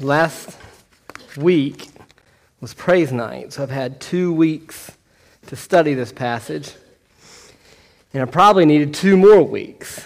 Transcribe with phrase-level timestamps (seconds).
[0.00, 0.56] last
[1.36, 1.88] week
[2.60, 4.92] was praise night, so I've had two weeks
[5.46, 6.72] to study this passage.
[8.12, 10.04] And I probably needed two more weeks,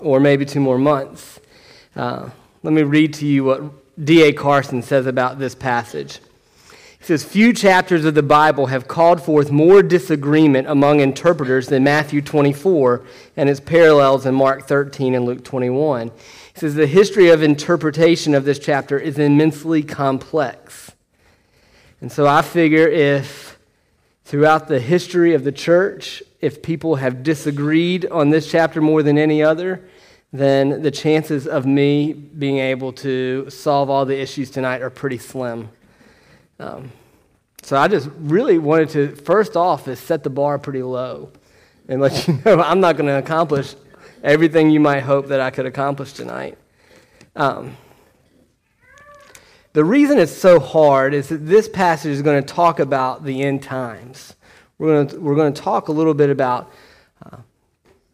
[0.00, 1.40] or maybe two more months.
[1.94, 2.30] Uh,
[2.62, 4.32] let me read to you what D.A.
[4.32, 6.20] Carson says about this passage.
[6.98, 11.84] He says, Few chapters of the Bible have called forth more disagreement among interpreters than
[11.84, 13.04] Matthew 24
[13.36, 16.10] and its parallels in Mark 13 and Luke 21.
[16.60, 20.92] Says, The history of interpretation of this chapter is immensely complex.
[22.02, 23.58] And so I figure if
[24.26, 29.16] throughout the history of the church, if people have disagreed on this chapter more than
[29.16, 29.88] any other,
[30.34, 35.16] then the chances of me being able to solve all the issues tonight are pretty
[35.16, 35.70] slim.
[36.58, 36.92] Um,
[37.62, 41.32] so I just really wanted to, first off, is set the bar pretty low
[41.88, 43.74] and let you know I'm not going to accomplish
[44.22, 46.58] everything you might hope that I could accomplish tonight.
[47.36, 47.76] Um,
[49.72, 53.42] the reason it's so hard is that this passage is going to talk about the
[53.42, 54.34] end times.
[54.78, 56.72] We're going to, we're going to talk a little bit about
[57.24, 57.38] uh,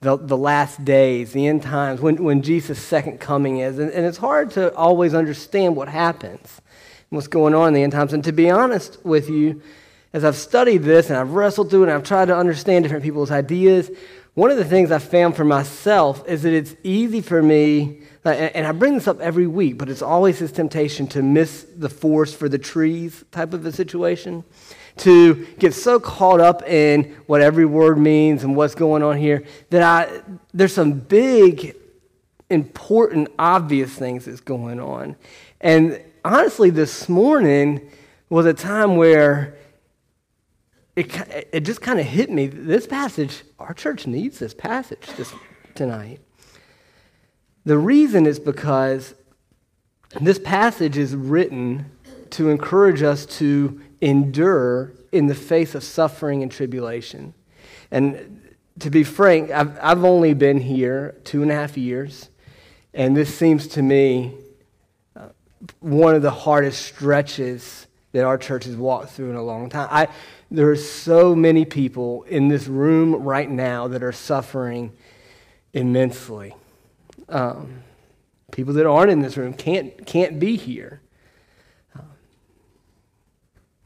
[0.00, 3.78] the, the last days, the end times, when, when Jesus' second coming is.
[3.78, 6.60] And, and it's hard to always understand what happens
[7.10, 8.12] what's going on in the end times.
[8.12, 9.62] And to be honest with you,
[10.12, 13.04] as I've studied this and I've wrestled through it and I've tried to understand different
[13.04, 13.90] people's ideas,
[14.36, 18.66] one of the things I've found for myself is that it's easy for me, and
[18.66, 22.36] I bring this up every week, but it's always this temptation to miss the forest
[22.36, 24.44] for the trees type of a situation,
[24.98, 29.42] to get so caught up in what every word means and what's going on here
[29.70, 30.20] that I,
[30.52, 31.74] there's some big,
[32.50, 35.16] important, obvious things that's going on.
[35.62, 37.90] And honestly, this morning
[38.28, 39.55] was a time where
[40.96, 42.46] it, it just kind of hit me.
[42.46, 45.32] This passage, our church needs this passage this,
[45.74, 46.20] tonight.
[47.64, 49.14] The reason is because
[50.20, 51.90] this passage is written
[52.30, 57.34] to encourage us to endure in the face of suffering and tribulation.
[57.90, 62.30] And to be frank, I've, I've only been here two and a half years,
[62.94, 64.34] and this seems to me
[65.14, 65.28] uh,
[65.80, 69.88] one of the hardest stretches that our church has walked through in a long time.
[69.90, 70.08] I,
[70.50, 74.92] there are so many people in this room right now that are suffering
[75.72, 76.54] immensely.
[77.28, 77.82] Um,
[78.52, 81.00] people that aren't in this room can't, can't be here.
[81.94, 82.06] Um,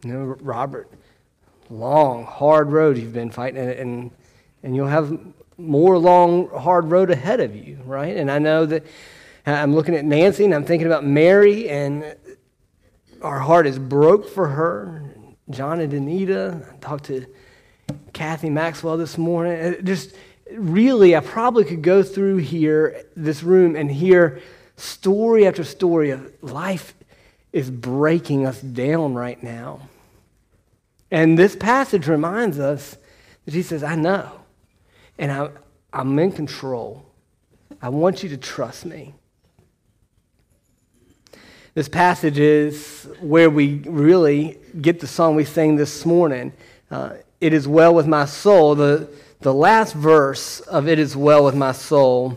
[0.05, 0.91] you know, Robert,
[1.71, 4.11] long, hard road you've been fighting, and, and,
[4.63, 5.19] and you'll have
[5.57, 8.17] more long, hard road ahead of you, right?
[8.17, 8.85] And I know that
[9.47, 12.17] I'm looking at Nancy and I'm thinking about Mary, and
[13.23, 15.15] our heart is broke for her.
[15.51, 16.67] John and Anita.
[16.73, 17.27] I talked to
[18.13, 19.61] Kathy Maxwell this morning.
[19.61, 20.15] Uh, just
[20.53, 24.41] really, I probably could go through here, this room, and hear
[24.77, 26.95] story after story of life
[27.53, 29.89] is breaking us down right now.
[31.11, 32.97] And this passage reminds us
[33.45, 34.41] that he says, I know,
[35.19, 35.51] and I,
[35.93, 37.05] I'm in control.
[37.83, 39.15] I want you to trust me.
[41.75, 46.53] This passage is where we really get the song we sang this morning.
[46.91, 48.75] Uh, it is well with my soul.
[48.75, 49.09] The,
[49.41, 52.37] the last verse of It is well with my soul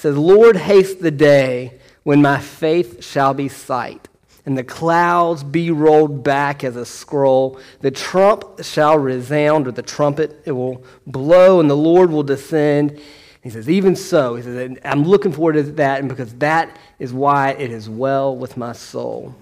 [0.00, 4.08] says, Lord, haste the day when my faith shall be sight,
[4.46, 7.60] and the clouds be rolled back as a scroll.
[7.80, 12.98] The trump shall resound, or the trumpet, it will blow, and the Lord will descend
[13.42, 17.12] he says, even so, he says, I'm looking forward to that, and because that is
[17.12, 19.34] why it is well with my soul.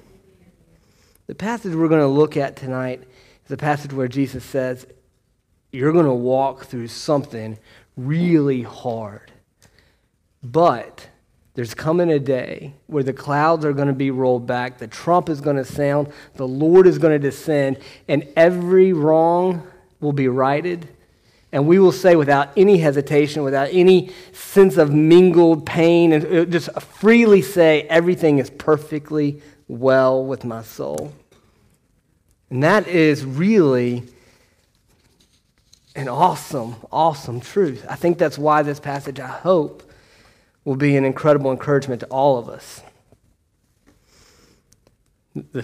[1.27, 3.03] The passage we're going to look at tonight
[3.45, 4.87] is a passage where Jesus says,
[5.73, 7.59] You're going to walk through something
[7.97, 9.33] really hard.
[10.45, 11.09] But
[11.55, 15.29] there's coming a day where the clouds are going to be rolled back, the trump
[15.29, 19.67] is going to sound, the Lord is going to descend, and every wrong
[19.99, 20.89] will be righted
[21.53, 26.45] and we will say without any hesitation, without any sense of mingled pain, and uh,
[26.45, 31.13] just freely say, everything is perfectly well with my soul.
[32.51, 34.05] And that is really
[35.97, 37.85] an awesome, awesome truth.
[37.89, 39.83] I think that's why this passage, I hope,
[40.65, 42.83] will be an incredible encouragement to all of us.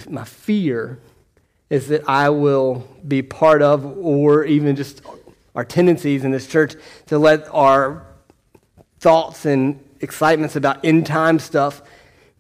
[0.08, 0.99] my fear
[1.69, 5.03] is that I will be part of, or even just
[5.55, 6.75] our tendencies in this church
[7.06, 8.06] to let our
[8.99, 11.83] thoughts and excitements about end time stuff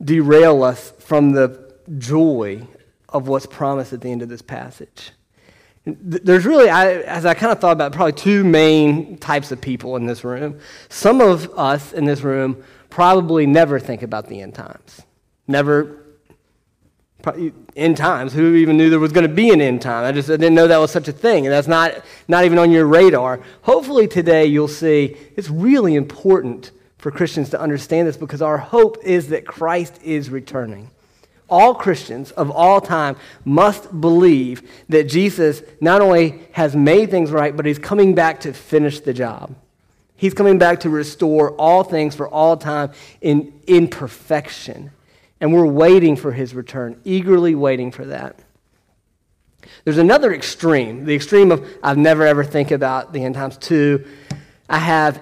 [0.02, 2.66] derail us from the joy
[3.08, 5.12] of what's promised at the end of this passage.
[5.86, 9.96] There's really, I, as I kind of thought about, probably two main types of people
[9.96, 10.58] in this room.
[10.88, 15.02] Some of us in this room probably never think about the end times.
[15.46, 16.03] Never
[17.76, 18.32] end times.
[18.32, 20.04] Who even knew there was going to be an end time?
[20.04, 22.58] I just I didn't know that was such a thing, and that's not, not even
[22.58, 23.40] on your radar.
[23.62, 28.96] Hopefully, today you'll see it's really important for Christians to understand this because our hope
[29.04, 30.90] is that Christ is returning.
[31.50, 37.54] All Christians of all time must believe that Jesus not only has made things right,
[37.54, 39.54] but he's coming back to finish the job.
[40.16, 44.90] He's coming back to restore all things for all time in, in perfection.
[45.44, 48.38] And we're waiting for his return, eagerly waiting for that.
[49.84, 53.58] There's another extreme, the extreme of I've never ever think about the end times.
[53.58, 54.06] Two,
[54.70, 55.20] I have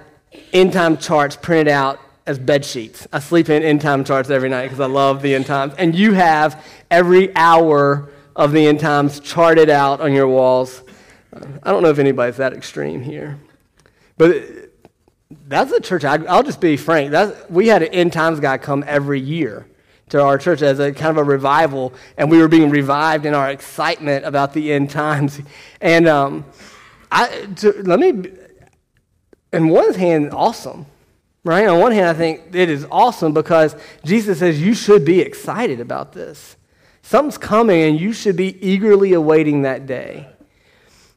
[0.52, 3.08] end time charts printed out as bed sheets.
[3.12, 5.74] I sleep in end time charts every night because I love the end times.
[5.76, 10.84] And you have every hour of the end times charted out on your walls.
[11.64, 13.40] I don't know if anybody's that extreme here.
[14.18, 14.70] But
[15.48, 16.04] that's a church.
[16.04, 17.12] I, will just be frank.
[17.50, 19.66] We had an end times guy come every year
[20.12, 23.32] to our church as a kind of a revival, and we were being revived in
[23.32, 25.40] our excitement about the end times.
[25.80, 26.44] And um,
[27.10, 28.30] I, to, let me,
[29.54, 30.84] in one hand, awesome.
[31.44, 31.66] Right?
[31.66, 33.74] On one hand, I think it is awesome because
[34.04, 36.56] Jesus says you should be excited about this.
[37.00, 40.28] Something's coming, and you should be eagerly awaiting that day.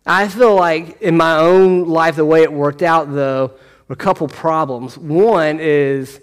[0.06, 3.51] I feel like in my own life, the way it worked out, though,
[3.89, 4.98] were a couple problems.
[4.98, 6.21] One is,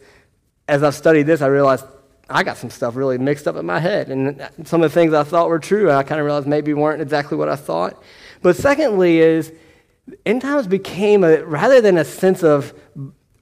[0.66, 1.84] as I've studied this, I realized
[2.32, 4.08] I got some stuff really mixed up in my head.
[4.08, 7.02] And some of the things I thought were true, I kind of realized maybe weren't
[7.02, 8.02] exactly what I thought.
[8.40, 9.52] But secondly, is
[10.26, 12.74] end times became a, rather than a sense of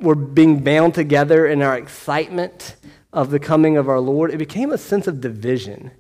[0.01, 2.77] we're being bound together in our excitement
[3.13, 5.91] of the coming of our Lord, it became a sense of division.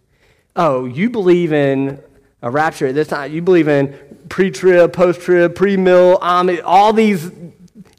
[0.56, 2.00] Oh, you believe in
[2.42, 3.32] a rapture at this time.
[3.32, 3.96] You believe in
[4.28, 7.30] pre trib, post trib, pre mill, um, all these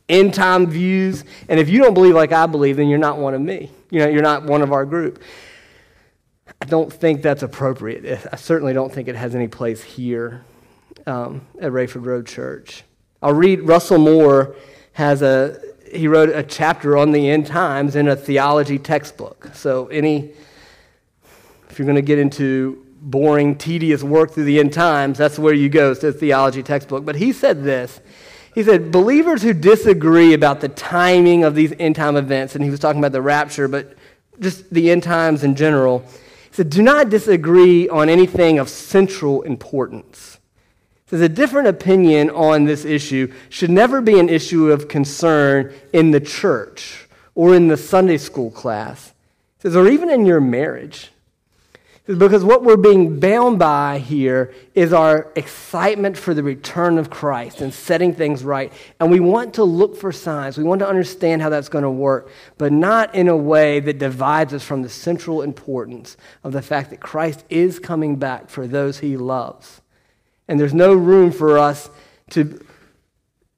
[0.10, 1.24] end time views.
[1.48, 3.72] And if you don't believe like I believe, then you're not one of me.
[3.92, 5.22] You know, you're not one of our group.
[6.60, 8.26] I don't think that's appropriate.
[8.32, 10.44] I certainly don't think it has any place here
[11.06, 12.84] um, at Rayford Road Church.
[13.22, 14.56] I'll read Russell Moore
[14.94, 15.62] has a
[15.94, 19.50] he wrote a chapter on the end times in a theology textbook.
[19.54, 20.32] So any
[21.70, 25.54] if you're going to get into boring, tedious work through the end times, that's where
[25.54, 25.92] you go.
[25.92, 27.06] It's a theology textbook.
[27.06, 28.00] But he said this.
[28.54, 32.70] He said, believers who disagree about the timing of these end time events, and he
[32.70, 33.96] was talking about the rapture, but
[34.40, 39.42] just the end times in general, he said, do not disagree on anything of central
[39.44, 40.40] importance.
[41.06, 45.74] He says, a different opinion on this issue should never be an issue of concern
[45.94, 49.14] in the church or in the Sunday school class.
[49.58, 51.12] He says, or even in your marriage.
[52.08, 57.62] Because what we're being bound by here is our excitement for the return of Christ
[57.62, 58.74] and setting things right.
[59.00, 60.58] And we want to look for signs.
[60.58, 64.00] We want to understand how that's going to work, but not in a way that
[64.00, 68.66] divides us from the central importance of the fact that Christ is coming back for
[68.66, 69.82] those he loves.
[70.48, 71.88] And there's no room for us
[72.32, 72.66] to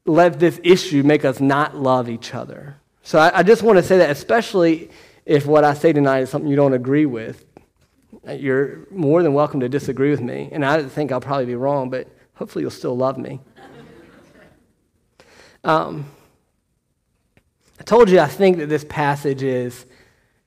[0.05, 2.75] let this issue make us not love each other.
[3.03, 4.89] So I, I just want to say that, especially
[5.25, 7.45] if what I say tonight is something you don't agree with
[8.37, 10.49] you're more than welcome to disagree with me.
[10.51, 13.39] And I think I'll probably be wrong, but hopefully you'll still love me.
[15.63, 16.05] Um,
[17.79, 19.85] I told you I think that this passage is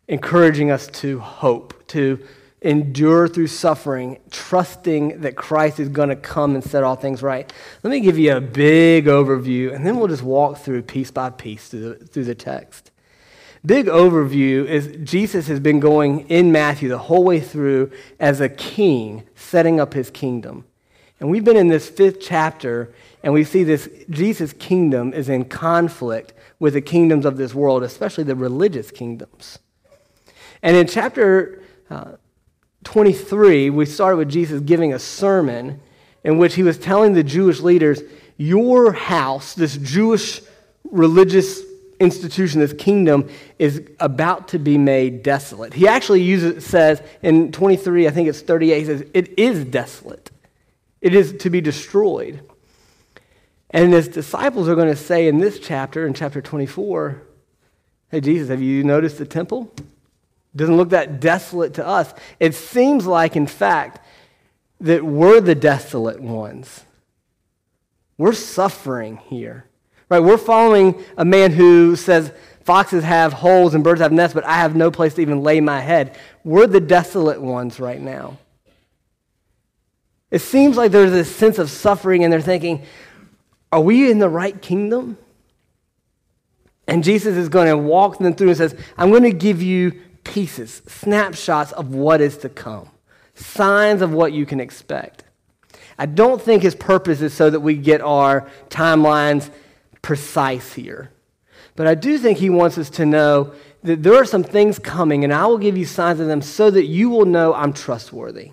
[0.09, 2.23] encouraging us to hope, to
[2.63, 7.51] endure through suffering, trusting that Christ is going to come and set all things right.
[7.83, 11.31] Let me give you a big overview, and then we'll just walk through piece by
[11.31, 12.91] piece through the, through the text
[13.67, 18.49] big overview is Jesus has been going in Matthew the whole way through as a
[18.49, 20.65] king setting up his kingdom.
[21.19, 22.93] And we've been in this fifth chapter,
[23.23, 27.83] and we see this Jesus' kingdom is in conflict with the kingdoms of this world,
[27.83, 29.59] especially the religious kingdoms.
[30.63, 32.13] And in chapter uh,
[32.85, 35.81] 23, we started with Jesus giving a sermon
[36.23, 38.03] in which he was telling the Jewish leaders,
[38.37, 40.43] Your house, this Jewish
[40.91, 41.63] religious
[42.01, 45.75] institution, this kingdom, is about to be made desolate.
[45.75, 50.31] He actually uses, says in 23, I think it's 38, he says, it is desolate.
[51.01, 52.41] It is to be destroyed.
[53.71, 57.23] And his disciples are going to say in this chapter, in chapter 24,
[58.09, 59.73] Hey, Jesus, have you noticed the temple?
[60.55, 62.15] Doesn't look that desolate to us.
[62.39, 64.01] It seems like, in fact,
[64.81, 66.85] that we're the desolate ones.
[68.17, 69.66] We're suffering here.
[70.09, 70.21] Right?
[70.21, 72.33] We're following a man who says,
[72.65, 75.61] Foxes have holes and birds have nests, but I have no place to even lay
[75.61, 76.19] my head.
[76.43, 78.39] We're the desolate ones right now.
[80.33, 82.85] It seems like there's this sense of suffering, and they're thinking,
[83.71, 85.17] Are we in the right kingdom?
[86.89, 90.01] And Jesus is going to walk them through and says, I'm going to give you
[90.25, 92.89] pieces, snapshots of what is to come,
[93.35, 95.25] signs of what you can expect.
[95.99, 99.51] I don't think his purpose is so that we get our timelines
[100.07, 101.11] precise here.
[101.75, 105.25] But I do think he wants us to know that there are some things coming,
[105.25, 108.53] and I will give you signs of them so that you will know I'm trustworthy.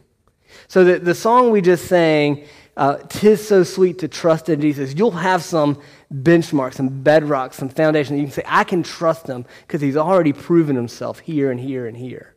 [0.68, 2.46] So that the song we just sang,
[2.76, 5.80] uh, Tis So Sweet to Trust in Jesus, you'll have some
[6.12, 8.18] benchmarks, some bedrocks, some foundation.
[8.18, 11.86] You can say, I can trust him because he's already proven himself here and here
[11.86, 12.34] and here.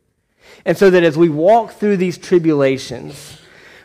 [0.63, 3.36] And so that as we walk through these tribulations,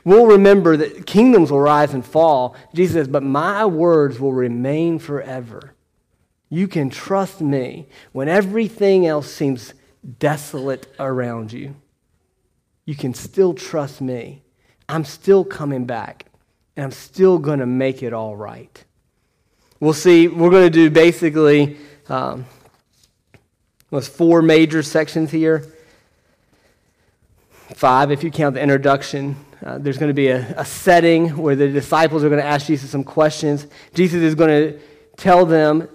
[0.05, 2.57] we'll remember that kingdoms will rise and fall.
[2.75, 5.75] Jesus says, But my words will remain forever.
[6.49, 9.75] You can trust me when everything else seems
[10.19, 11.77] desolate around you.
[12.85, 14.43] You can still trust me.
[14.89, 16.27] I'm still coming back,
[16.77, 18.85] and I'm still going to make it all right.
[19.81, 21.79] We'll see, we're going to do basically
[22.09, 22.45] um,
[23.91, 25.65] four major sections here.
[27.75, 29.37] Five, if you count the introduction.
[29.65, 32.67] Uh, there's going to be a, a setting where the disciples are going to ask
[32.67, 33.67] Jesus some questions.
[33.95, 34.81] Jesus is going to
[35.17, 35.89] tell them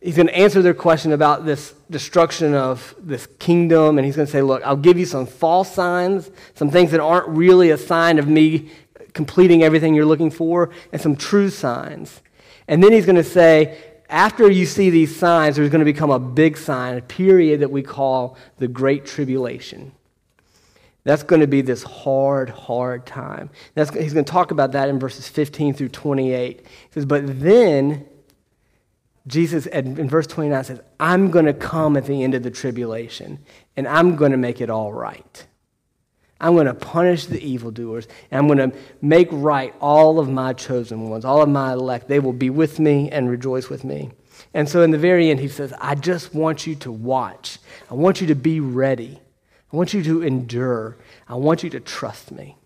[0.00, 4.26] he's going to answer their question about this destruction of this kingdom, and he's going
[4.26, 7.78] to say, Look, I'll give you some false signs, some things that aren't really a
[7.78, 8.70] sign of me
[9.12, 12.22] completing everything you're looking for, and some true signs.
[12.68, 16.10] And then he's going to say, after you see these signs, there's going to become
[16.10, 19.92] a big sign, a period that we call the Great Tribulation.
[21.04, 23.50] That's going to be this hard, hard time.
[23.74, 26.60] That's, he's going to talk about that in verses 15 through 28.
[26.60, 28.06] He says, But then
[29.26, 33.38] Jesus, in verse 29, says, I'm going to come at the end of the tribulation,
[33.76, 35.46] and I'm going to make it all right.
[36.40, 40.54] I'm going to punish the evildoers, and I'm going to make right all of my
[40.54, 42.08] chosen ones, all of my elect.
[42.08, 44.10] They will be with me and rejoice with me.
[44.54, 47.58] And so in the very end, he says, I just want you to watch.
[47.90, 49.20] I want you to be ready.
[49.72, 50.96] I want you to endure.
[51.28, 52.56] I want you to trust me.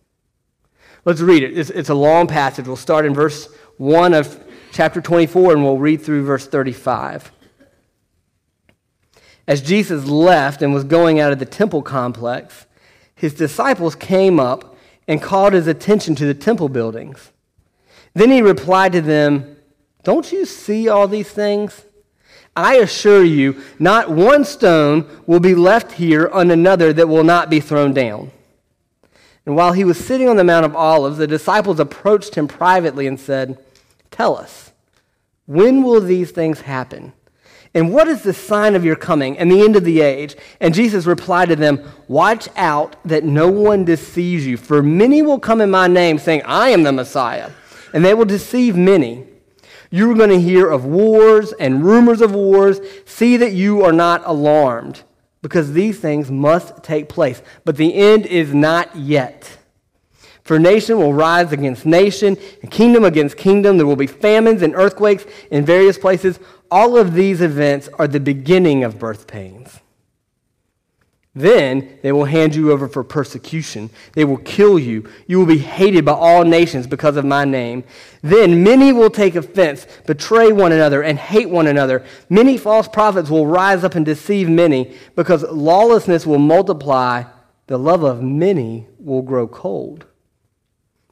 [1.04, 1.56] Let's read it.
[1.56, 2.66] It's, it's a long passage.
[2.66, 4.42] We'll start in verse 1 of
[4.72, 7.30] chapter 24, and we'll read through verse 35.
[9.46, 12.66] As Jesus left and was going out of the temple complex,
[13.14, 17.32] his disciples came up and called his attention to the temple buildings.
[18.14, 19.56] Then he replied to them,
[20.02, 21.84] Don't you see all these things?
[22.56, 27.50] I assure you, not one stone will be left here on another that will not
[27.50, 28.30] be thrown down.
[29.46, 33.06] And while he was sitting on the Mount of Olives, the disciples approached him privately
[33.06, 33.58] and said,
[34.10, 34.72] Tell us,
[35.46, 37.12] when will these things happen?
[37.74, 40.36] And what is the sign of your coming and the end of the age?
[40.60, 45.40] And Jesus replied to them, Watch out that no one deceives you, for many will
[45.40, 47.50] come in my name, saying, I am the Messiah,
[47.92, 49.26] and they will deceive many.
[49.94, 52.80] You are going to hear of wars and rumors of wars.
[53.06, 55.04] See that you are not alarmed,
[55.40, 57.40] because these things must take place.
[57.64, 59.56] But the end is not yet.
[60.42, 63.76] For nation will rise against nation, and kingdom against kingdom.
[63.76, 66.40] There will be famines and earthquakes in various places.
[66.72, 69.78] All of these events are the beginning of birth pains.
[71.36, 73.90] Then they will hand you over for persecution.
[74.12, 75.08] They will kill you.
[75.26, 77.82] You will be hated by all nations because of my name.
[78.22, 82.04] Then many will take offense, betray one another, and hate one another.
[82.28, 87.24] Many false prophets will rise up and deceive many because lawlessness will multiply.
[87.66, 90.06] The love of many will grow cold.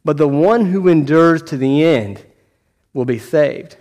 [0.05, 2.25] But the one who endures to the end
[2.93, 3.77] will be saved.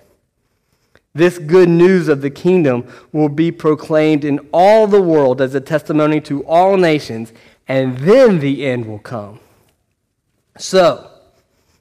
[1.14, 5.62] This good news of the kingdom will be proclaimed in all the world as a
[5.62, 7.34] testimony to all nations,
[7.68, 9.40] and then the end will come.
[10.58, 11.10] So,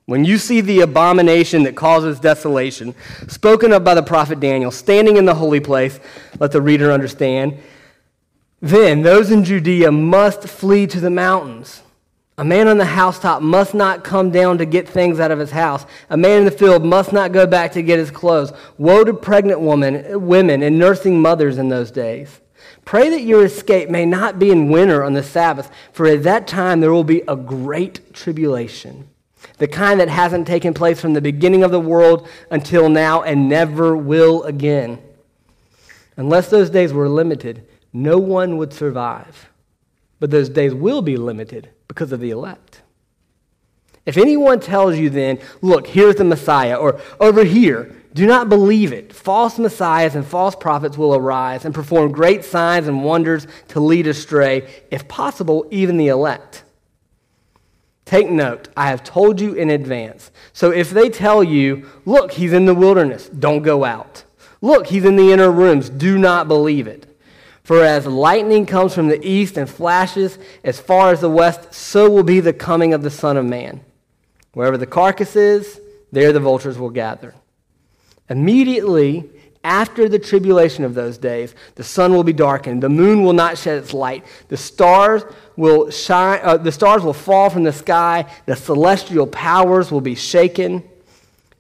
[0.07, 2.97] when you see the abomination that causes desolation,
[3.29, 6.01] spoken of by the prophet Daniel, standing in the holy place,
[6.41, 7.59] let the reader understand,
[8.61, 11.83] then those in Judea must flee to the mountains.
[12.41, 15.51] A man on the housetop must not come down to get things out of his
[15.51, 15.85] house.
[16.09, 18.51] A man in the field must not go back to get his clothes.
[18.79, 22.41] Woe to pregnant woman, women and nursing mothers in those days.
[22.87, 26.47] Pray that your escape may not be in winter on the Sabbath, for at that
[26.47, 29.07] time there will be a great tribulation,
[29.59, 33.51] the kind that hasn't taken place from the beginning of the world until now and
[33.51, 34.99] never will again.
[36.17, 39.51] Unless those days were limited, no one would survive.
[40.19, 42.83] But those days will be limited because of the elect.
[44.07, 48.93] If anyone tells you then, look, here's the Messiah, or over here, do not believe
[48.93, 49.13] it.
[49.13, 54.07] False messiahs and false prophets will arise and perform great signs and wonders to lead
[54.07, 56.63] astray, if possible, even the elect.
[58.05, 60.31] Take note, I have told you in advance.
[60.53, 64.23] So if they tell you, look, he's in the wilderness, don't go out.
[64.61, 67.10] Look, he's in the inner rooms, do not believe it.
[67.63, 72.11] For as lightning comes from the east and flashes as far as the west, so
[72.11, 73.81] will be the coming of the Son of Man.
[74.55, 77.35] Wherever the carcass is, there the vultures will gather.
[78.29, 79.29] Immediately
[79.63, 83.59] after the tribulation of those days, the sun will be darkened, the moon will not
[83.59, 85.23] shed its light, the stars
[85.57, 90.15] will shine, uh, the stars will fall from the sky, the celestial powers will be
[90.15, 90.83] shaken.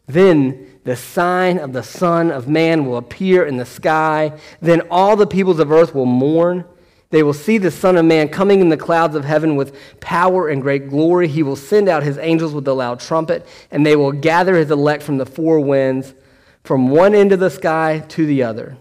[0.07, 4.39] Then the sign of the Son of Man will appear in the sky.
[4.61, 6.65] Then all the peoples of earth will mourn.
[7.11, 10.49] They will see the Son of Man coming in the clouds of heaven with power
[10.49, 11.29] and great glory.
[11.29, 14.71] He will send out his angels with a loud trumpet, and they will gather his
[14.71, 16.15] elect from the four winds,
[16.65, 18.77] from one end of the sky to the other.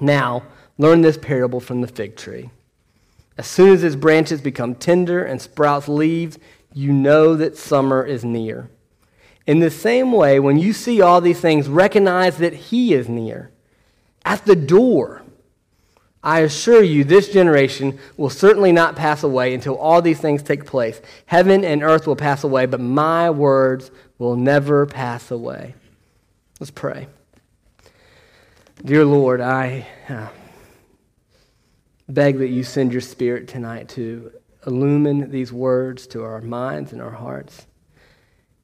[0.00, 0.44] Now,
[0.78, 2.50] learn this parable from the fig tree.
[3.38, 6.38] As soon as its branches become tender and sprouts leaves,
[6.72, 8.70] you know that summer is near.
[9.46, 13.50] In the same way, when you see all these things, recognize that He is near.
[14.24, 15.22] At the door,
[16.22, 20.64] I assure you, this generation will certainly not pass away until all these things take
[20.64, 21.00] place.
[21.26, 25.74] Heaven and earth will pass away, but my words will never pass away.
[26.60, 27.08] Let's pray.
[28.84, 30.28] Dear Lord, I uh,
[32.08, 34.32] beg that you send your Spirit tonight to
[34.64, 37.66] illumine these words to our minds and our hearts.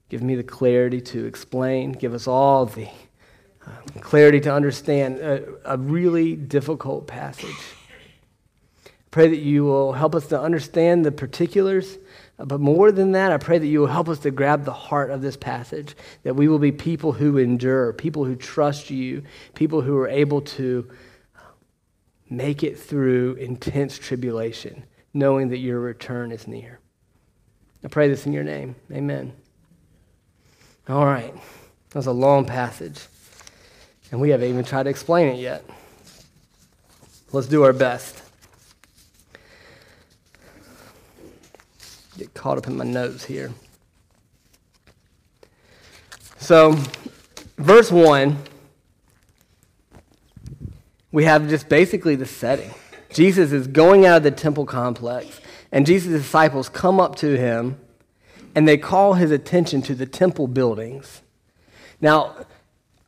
[0.08, 1.92] Give me the clarity to explain.
[1.92, 2.88] Give us all the
[3.66, 7.56] uh, clarity to understand a, a really difficult passage.
[8.86, 11.98] I pray that you will help us to understand the particulars,
[12.38, 15.10] but more than that, I pray that you will help us to grab the heart
[15.10, 19.24] of this passage, that we will be people who endure, people who trust you,
[19.54, 20.88] people who are able to
[22.30, 26.78] make it through intense tribulation, knowing that your return is near.
[27.84, 28.76] I pray this in your name.
[28.92, 29.32] Amen.
[30.88, 31.34] All right.
[31.90, 33.06] That was a long passage.
[34.10, 35.64] And we haven't even tried to explain it yet.
[37.30, 38.22] Let's do our best.
[42.16, 43.52] Get caught up in my notes here.
[46.38, 46.74] So,
[47.58, 48.38] verse 1,
[51.12, 52.72] we have just basically the setting.
[53.10, 57.78] Jesus is going out of the temple complex, and Jesus' disciples come up to him
[58.58, 61.22] and they call his attention to the temple buildings.
[62.00, 62.34] Now,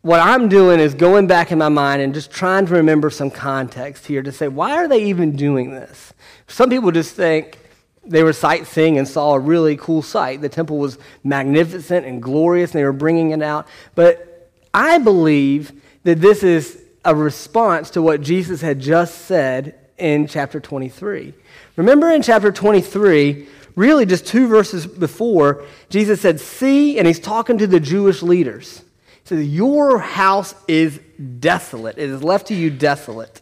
[0.01, 3.33] what I'm doing is going back in my mind and just trying to remember some
[3.33, 6.15] context here to say, why are they even doing this?
[6.47, 7.59] Some people just think
[8.05, 10.41] they were sightseeing and saw a really cool sight.
[10.41, 13.67] The temple was magnificent and glorious, and they were bringing it out.
[13.97, 15.73] But I believe
[16.05, 21.35] that this is a response to what Jesus had just said in chapter 23.
[21.75, 23.49] Remember in chapter 23,
[23.81, 28.83] really just two verses before, Jesus said, See, and he's talking to the Jewish leaders.
[29.23, 31.01] He says, Your house is
[31.39, 31.97] desolate.
[31.99, 33.41] It is left to you desolate.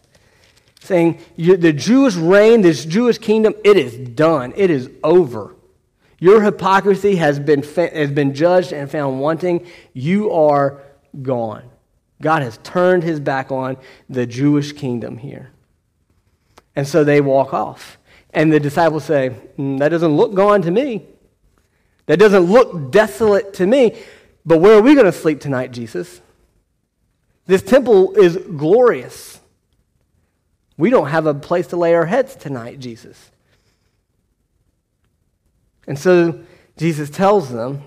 [0.79, 4.53] Saying, The Jewish reign, this Jewish kingdom, it is done.
[4.55, 5.55] It is over.
[6.19, 9.67] Your hypocrisy has been, has been judged and found wanting.
[9.93, 10.81] You are
[11.21, 11.69] gone.
[12.21, 13.77] God has turned his back on
[14.09, 15.51] the Jewish kingdom here.
[16.75, 17.98] And so they walk off.
[18.33, 21.05] And the disciples say, mm, That doesn't look gone to me.
[22.05, 23.97] That doesn't look desolate to me.
[24.45, 26.21] But where are we going to sleep tonight, Jesus?
[27.45, 29.39] This temple is glorious.
[30.77, 33.31] We don't have a place to lay our heads tonight, Jesus.
[35.87, 36.41] And so
[36.77, 37.83] Jesus tells them,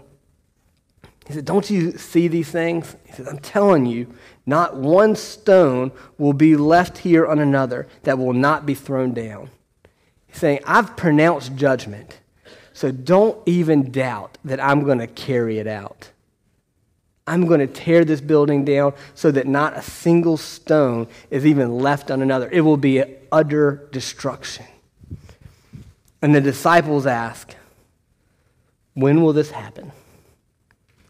[1.27, 2.97] He said, Don't you see these things?
[3.07, 4.13] He said, I'm telling you,
[4.45, 9.51] not one stone will be left here on another that will not be thrown down.
[10.33, 12.19] Saying, I've pronounced judgment,
[12.73, 16.11] so don't even doubt that I'm going to carry it out.
[17.27, 21.79] I'm going to tear this building down so that not a single stone is even
[21.79, 22.51] left on another.
[22.51, 24.67] It will be utter destruction.
[26.21, 27.55] And the disciples ask,
[28.95, 29.93] When will this happen?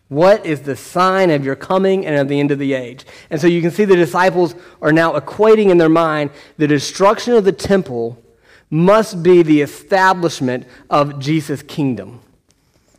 [0.08, 3.06] What is the sign of your coming and of the end of the age?
[3.30, 7.32] And so you can see the disciples are now equating in their mind the destruction
[7.32, 8.21] of the temple
[8.72, 12.20] must be the establishment of Jesus' kingdom.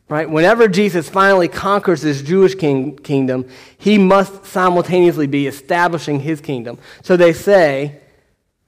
[0.08, 0.30] Right?
[0.30, 6.78] Whenever Jesus finally conquers this Jewish king, kingdom, he must simultaneously be establishing his kingdom.
[7.02, 8.02] So they say,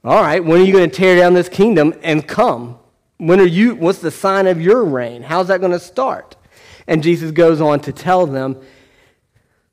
[0.02, 2.76] All right, when are you going to tear down this kingdom and come?
[3.18, 5.22] When are you, what's the sign of your reign?
[5.22, 6.34] How's that going to start?
[6.88, 8.60] And Jesus goes on to tell them,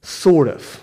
[0.04, 0.83] sort of.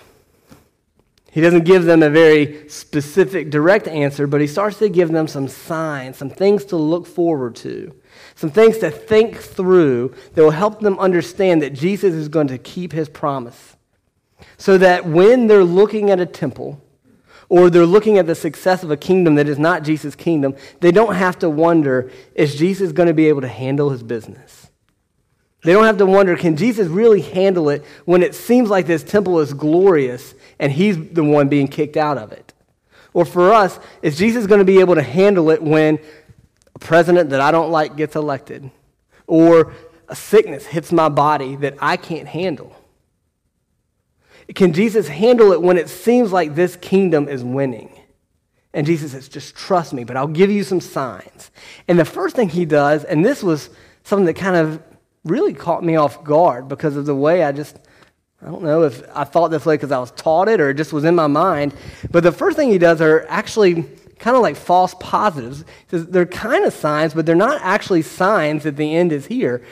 [1.31, 5.29] He doesn't give them a very specific, direct answer, but he starts to give them
[5.29, 7.95] some signs, some things to look forward to,
[8.35, 12.57] some things to think through that will help them understand that Jesus is going to
[12.57, 13.77] keep his promise.
[14.57, 16.81] So that when they're looking at a temple,
[17.47, 20.91] or they're looking at the success of a kingdom that is not Jesus' kingdom, they
[20.91, 24.60] don't have to wonder is Jesus going to be able to handle his business?
[25.63, 29.03] They don't have to wonder can Jesus really handle it when it seems like this
[29.03, 32.53] temple is glorious and he's the one being kicked out of it?
[33.13, 35.99] Or for us, is Jesus going to be able to handle it when
[36.73, 38.71] a president that I don't like gets elected?
[39.27, 39.73] Or
[40.07, 42.75] a sickness hits my body that I can't handle?
[44.55, 47.91] Can Jesus handle it when it seems like this kingdom is winning?
[48.73, 51.51] And Jesus says, just trust me, but I'll give you some signs.
[51.87, 53.69] And the first thing he does, and this was
[54.03, 54.81] something that kind of
[55.23, 57.77] really caught me off guard because of the way I just,
[58.41, 60.75] I don't know if I thought this way because I was taught it or it
[60.75, 61.73] just was in my mind.
[62.09, 63.83] But the first thing he does are actually
[64.19, 65.59] kind of like false positives.
[65.59, 69.27] He says they're kind of signs, but they're not actually signs that the end is
[69.27, 69.63] here.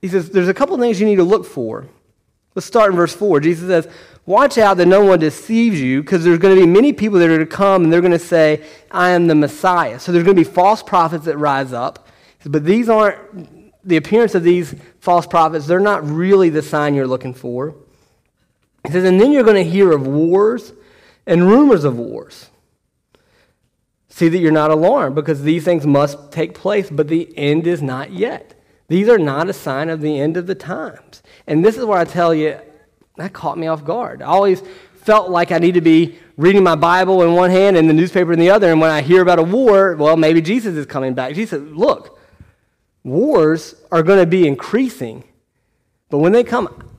[0.00, 1.86] He says there's a couple things you need to look for.
[2.54, 3.40] Let's start in verse 4.
[3.40, 3.88] Jesus says,
[4.26, 7.24] Watch out that no one deceives you, because there's going to be many people that
[7.24, 9.98] are going to come and they're going to say, I am the Messiah.
[9.98, 12.06] So there's going to be false prophets that rise up.
[12.44, 13.18] But these aren't,
[13.84, 17.74] the appearance of these false prophets, they're not really the sign you're looking for.
[18.84, 20.72] He says, And then you're going to hear of wars
[21.26, 22.50] and rumors of wars.
[24.08, 27.80] See that you're not alarmed, because these things must take place, but the end is
[27.80, 28.54] not yet.
[28.88, 31.22] These are not a sign of the end of the times.
[31.46, 32.58] And this is where I tell you,
[33.16, 34.20] that caught me off guard.
[34.20, 34.62] I always
[34.94, 38.32] felt like I need to be reading my Bible in one hand and the newspaper
[38.32, 38.70] in the other.
[38.70, 41.34] And when I hear about a war, well, maybe Jesus is coming back.
[41.34, 42.18] Jesus look,
[43.04, 45.24] wars are going to be increasing.
[46.08, 46.90] But when they come,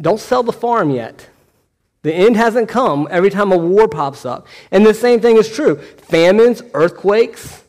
[0.00, 1.28] don't sell the farm yet.
[2.02, 4.46] The end hasn't come every time a war pops up.
[4.70, 7.62] And the same thing is true famines, earthquakes.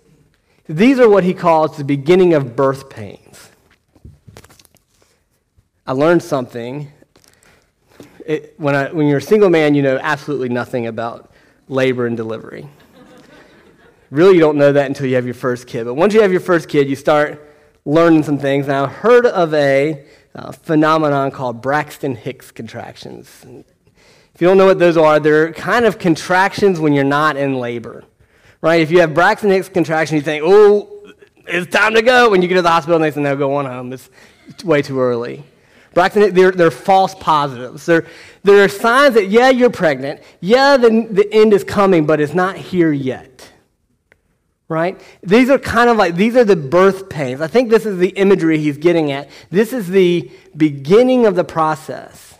[0.67, 3.49] These are what he calls the beginning of birth pains.
[5.85, 6.91] I learned something.
[8.25, 11.31] It, when, I, when you're a single man, you know absolutely nothing about
[11.67, 12.67] labor and delivery.
[14.13, 15.85] Really, you don't know that until you have your first kid.
[15.85, 17.49] But once you have your first kid, you start
[17.83, 18.67] learning some things.
[18.67, 23.43] And I heard of a uh, phenomenon called Braxton Hicks contractions.
[24.35, 27.55] If you don't know what those are, they're kind of contractions when you're not in
[27.55, 28.03] labor.
[28.61, 28.81] Right?
[28.81, 31.11] If you have Braxton Hicks contractions, you think, oh,
[31.47, 32.29] it's time to go.
[32.29, 33.91] When you get to the hospital and they say, no, go on home.
[33.93, 34.09] It's
[34.63, 35.43] way too early.
[35.95, 37.85] Braxton, they're, they're false positives.
[37.87, 38.05] They're,
[38.43, 40.21] they're signs that, yeah, you're pregnant.
[40.39, 43.49] Yeah, the, the end is coming, but it's not here yet.
[44.69, 44.99] Right?
[45.21, 47.41] These are kind of like, these are the birth pains.
[47.41, 49.29] I think this is the imagery he's getting at.
[49.49, 52.37] This is the beginning of the process.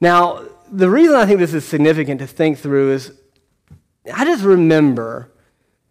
[0.00, 3.12] Now, the reason I think this is significant to think through is
[4.12, 5.30] I just remember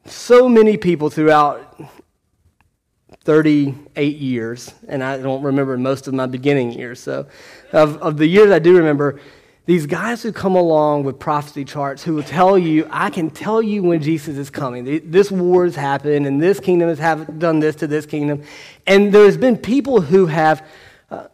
[0.05, 1.79] so many people throughout
[3.23, 6.99] 38 years, and I don't remember most of my beginning years.
[6.99, 7.27] So,
[7.73, 9.19] of, of the years I do remember,
[9.67, 13.61] these guys who come along with prophecy charts who will tell you, I can tell
[13.61, 14.85] you when Jesus is coming.
[15.11, 18.43] This war has happened, and this kingdom has done this to this kingdom.
[18.87, 20.65] And there's been people who have
[21.11, 21.27] uh,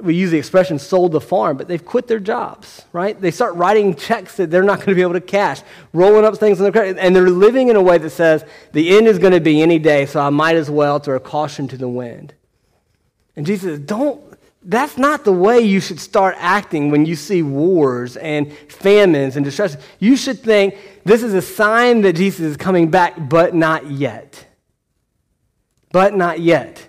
[0.00, 3.20] we use the expression sold the farm, but they've quit their jobs, right?
[3.20, 5.60] They start writing checks that they're not going to be able to cash,
[5.92, 8.96] rolling up things in their credit, and they're living in a way that says the
[8.96, 11.68] end is going to be any day, so I might as well throw a caution
[11.68, 12.32] to the wind.
[13.36, 14.33] And Jesus says, don't,
[14.64, 19.44] that's not the way you should start acting when you see wars and famines and
[19.44, 19.76] distress.
[19.98, 24.46] You should think this is a sign that Jesus is coming back, but not yet.
[25.92, 26.88] But not yet.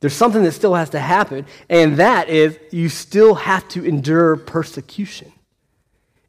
[0.00, 4.36] There's something that still has to happen, and that is you still have to endure
[4.36, 5.32] persecution.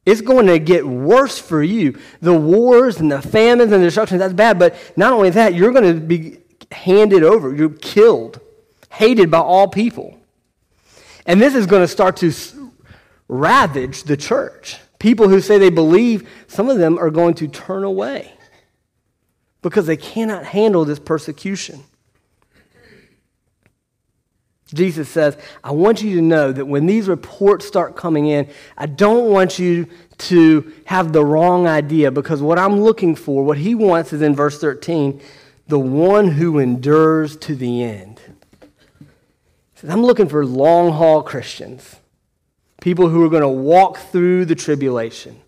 [0.05, 1.97] It's going to get worse for you.
[2.21, 5.71] The wars and the famines and the destruction, that's bad, but not only that, you're
[5.71, 6.37] going to be
[6.75, 7.55] handed over.
[7.55, 8.39] You're killed,
[8.91, 10.19] hated by all people.
[11.25, 12.31] And this is going to start to
[13.27, 14.77] ravage the church.
[14.99, 18.31] People who say they believe, some of them are going to turn away
[19.61, 21.83] because they cannot handle this persecution.
[24.73, 28.87] Jesus says, I want you to know that when these reports start coming in, I
[28.87, 33.75] don't want you to have the wrong idea because what I'm looking for, what he
[33.75, 35.21] wants is in verse 13,
[35.67, 38.19] the one who endures to the end.
[38.99, 39.07] He
[39.75, 41.97] says, I'm looking for long haul Christians,
[42.81, 45.41] people who are going to walk through the tribulation,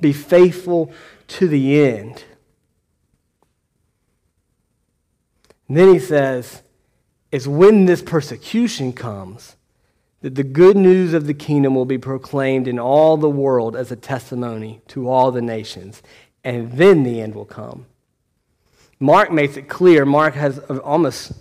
[0.00, 0.92] be faithful
[1.28, 2.24] to the end.
[5.68, 6.62] And then he says,
[7.30, 9.56] It's when this persecution comes
[10.20, 13.90] that the good news of the kingdom will be proclaimed in all the world as
[13.90, 16.02] a testimony to all the nations,
[16.44, 17.86] and then the end will come.
[19.00, 20.04] Mark makes it clear.
[20.04, 21.32] Mark has almost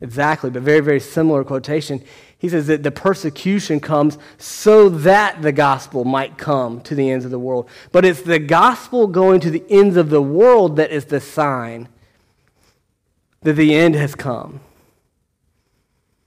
[0.00, 2.02] exactly, but very, very similar quotation.
[2.38, 7.24] He says that the persecution comes so that the gospel might come to the ends
[7.24, 7.68] of the world.
[7.90, 11.88] But it's the gospel going to the ends of the world that is the sign
[13.42, 14.60] that the end has come.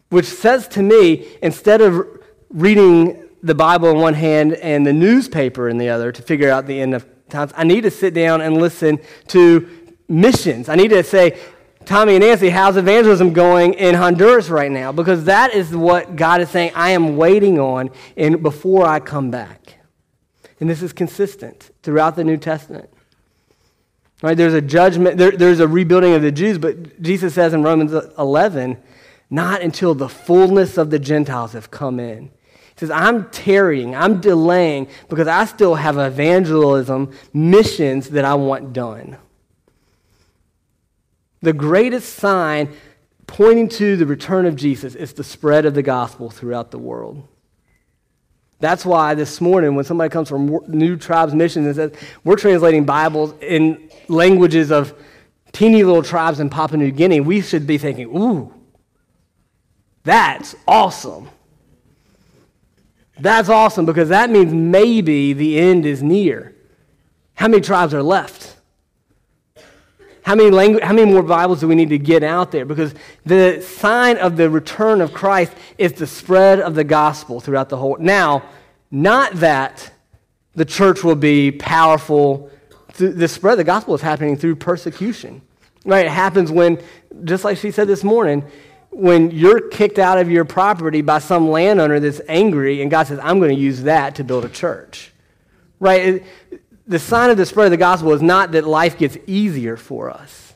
[0.09, 2.05] Which says to me, instead of
[2.49, 6.67] reading the Bible in one hand and the newspaper in the other to figure out
[6.67, 9.80] the end of times, I need to sit down and listen to
[10.11, 10.69] missions.
[10.69, 11.39] I need to say,
[11.85, 14.91] Tommy and Nancy, how's evangelism going in Honduras right now?
[14.91, 19.31] Because that is what God is saying I am waiting on in, before I come
[19.31, 19.75] back.
[20.59, 22.89] And this is consistent throughout the New Testament.
[24.21, 24.37] Right?
[24.37, 27.91] There's a judgment, there, there's a rebuilding of the Jews, but Jesus says in Romans
[28.19, 28.77] 11,
[29.31, 32.25] not until the fullness of the Gentiles have come in.
[32.25, 38.73] He says, I'm tarrying, I'm delaying because I still have evangelism missions that I want
[38.73, 39.17] done.
[41.41, 42.73] The greatest sign
[43.25, 47.27] pointing to the return of Jesus is the spread of the gospel throughout the world.
[48.59, 51.91] That's why this morning, when somebody comes from New Tribes Mission and says,
[52.23, 54.93] We're translating Bibles in languages of
[55.51, 58.53] teeny little tribes in Papua New Guinea, we should be thinking, Ooh,
[60.03, 61.29] that's awesome.
[63.19, 66.55] That's awesome because that means maybe the end is near.
[67.33, 68.57] How many tribes are left?
[70.23, 72.65] How many, langu- how many more Bibles do we need to get out there?
[72.65, 72.93] Because
[73.25, 77.77] the sign of the return of Christ is the spread of the gospel throughout the
[77.77, 77.97] whole.
[77.99, 78.43] Now,
[78.91, 79.91] not that
[80.53, 82.51] the church will be powerful.
[82.97, 85.41] The spread of the gospel is happening through persecution.
[85.85, 86.05] Right?
[86.05, 86.79] It happens when,
[87.23, 88.43] just like she said this morning,
[88.91, 93.19] when you're kicked out of your property by some landowner that's angry, and God says,
[93.23, 95.11] I'm going to use that to build a church.
[95.79, 96.23] Right?
[96.87, 100.09] The sign of the spread of the gospel is not that life gets easier for
[100.09, 100.53] us.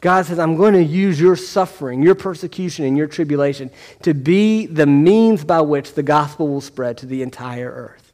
[0.00, 3.70] God says, I'm going to use your suffering, your persecution, and your tribulation
[4.02, 8.12] to be the means by which the gospel will spread to the entire earth.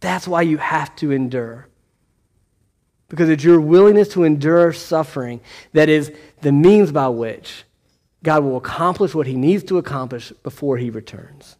[0.00, 1.68] That's why you have to endure.
[3.08, 5.40] Because it's your willingness to endure suffering
[5.72, 7.64] that is the means by which
[8.24, 11.56] God will accomplish what he needs to accomplish before he returns.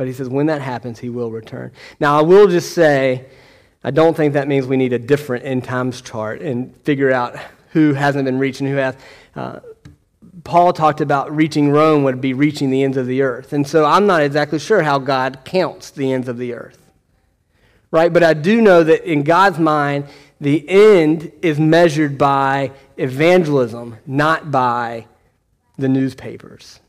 [0.00, 1.72] But he says when that happens, he will return.
[2.00, 3.26] Now, I will just say,
[3.84, 7.36] I don't think that means we need a different end times chart and figure out
[7.72, 8.96] who hasn't been reached and who has.
[9.36, 9.60] Uh,
[10.42, 13.52] Paul talked about reaching Rome would be reaching the ends of the earth.
[13.52, 16.90] And so I'm not exactly sure how God counts the ends of the earth.
[17.90, 18.10] Right?
[18.10, 20.06] But I do know that in God's mind,
[20.40, 25.08] the end is measured by evangelism, not by
[25.76, 26.80] the newspapers.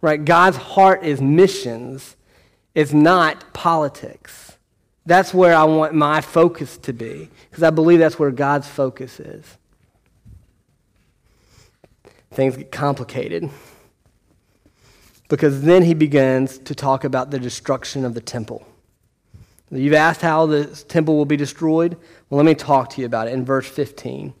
[0.00, 0.24] Right?
[0.24, 2.16] God's heart is missions,
[2.74, 4.56] it's not politics.
[5.06, 9.18] That's where I want my focus to be, because I believe that's where God's focus
[9.18, 9.44] is.
[12.30, 13.50] Things get complicated.
[15.28, 18.66] Because then he begins to talk about the destruction of the temple.
[19.70, 21.96] You've asked how the temple will be destroyed?
[22.28, 24.34] Well, let me talk to you about it in verse 15.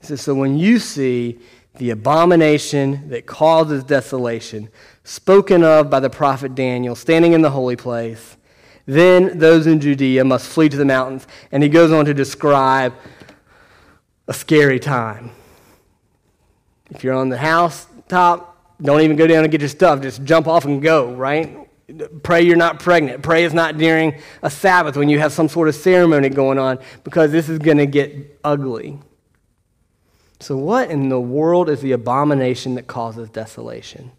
[0.00, 1.40] He says, So when you see
[1.76, 4.68] the abomination that causes desolation,
[5.04, 8.36] spoken of by the prophet Daniel, standing in the holy place.
[8.86, 11.26] Then those in Judea must flee to the mountains.
[11.52, 12.94] And he goes on to describe
[14.26, 15.30] a scary time.
[16.90, 18.50] If you're on the house top,
[18.82, 20.00] don't even go down and get your stuff.
[20.00, 21.56] Just jump off and go, right?
[22.22, 23.22] Pray you're not pregnant.
[23.22, 26.78] Pray it's not during a Sabbath when you have some sort of ceremony going on
[27.04, 28.98] because this is going to get ugly.
[30.38, 34.12] So, what in the world is the abomination that causes desolation?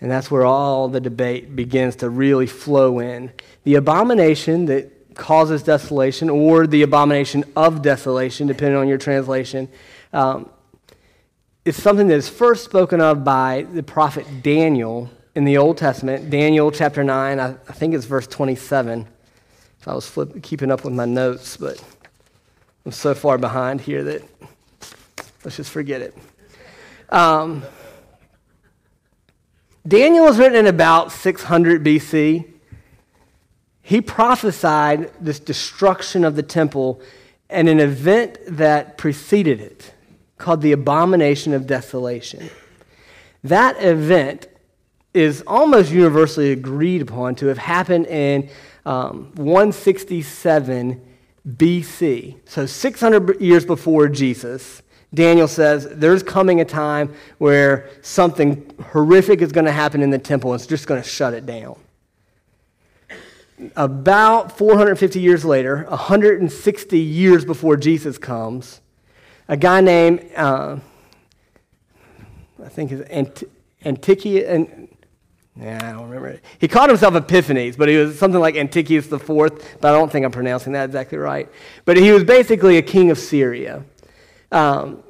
[0.00, 3.32] And that's where all the debate begins to really flow in.
[3.64, 9.68] The abomination that causes desolation, or the abomination of desolation, depending on your translation,
[10.12, 10.50] um,
[11.64, 16.30] is something that is first spoken of by the prophet Daniel in the Old Testament.
[16.30, 19.06] Daniel chapter 9, I, I think it's verse 27.
[19.80, 21.82] If I was flip, keeping up with my notes, but
[22.84, 24.22] I'm so far behind here that
[25.44, 26.16] let's just forget it.
[27.10, 27.62] Um,
[29.86, 32.50] Daniel was written in about 600 BC.
[33.82, 37.02] He prophesied this destruction of the temple
[37.50, 39.92] and an event that preceded it
[40.38, 42.48] called the abomination of desolation.
[43.42, 44.48] That event
[45.12, 48.48] is almost universally agreed upon to have happened in
[48.86, 51.00] um, 167
[51.46, 54.82] BC, so 600 years before Jesus.
[55.14, 60.18] Daniel says there's coming a time where something horrific is going to happen in the
[60.18, 61.76] temple and it's just going to shut it down.
[63.76, 68.80] About 450 years later, 160 years before Jesus comes,
[69.48, 70.78] a guy named, uh,
[72.62, 73.44] I think is Ant-
[73.84, 74.88] Antiochus, and
[75.56, 76.28] yeah, I don't remember.
[76.30, 76.44] It.
[76.58, 78.56] He called himself Epiphanes, but he was something like
[79.08, 81.48] the Fourth, but I don't think I'm pronouncing that exactly right.
[81.84, 83.84] But he was basically a king of Syria.
[84.54, 85.02] Um,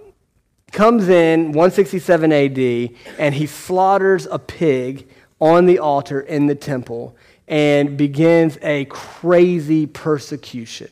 [0.73, 5.07] comes in 167 AD, and he slaughters a pig
[5.39, 7.15] on the altar in the temple
[7.47, 10.89] and begins a crazy persecution.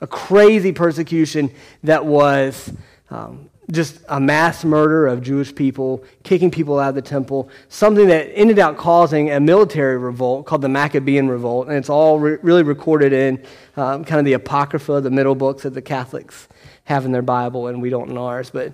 [0.00, 1.50] A crazy persecution
[1.82, 2.72] that was
[3.10, 8.06] um, just a mass murder of Jewish people, kicking people out of the temple, something
[8.06, 11.66] that ended up causing a military revolt called the Maccabean Revolt.
[11.66, 13.42] And it's all re- really recorded in
[13.76, 16.46] um, kind of the Apocrypha, the middle books that the Catholics
[16.84, 18.72] have in their Bible, and we don't in ours, but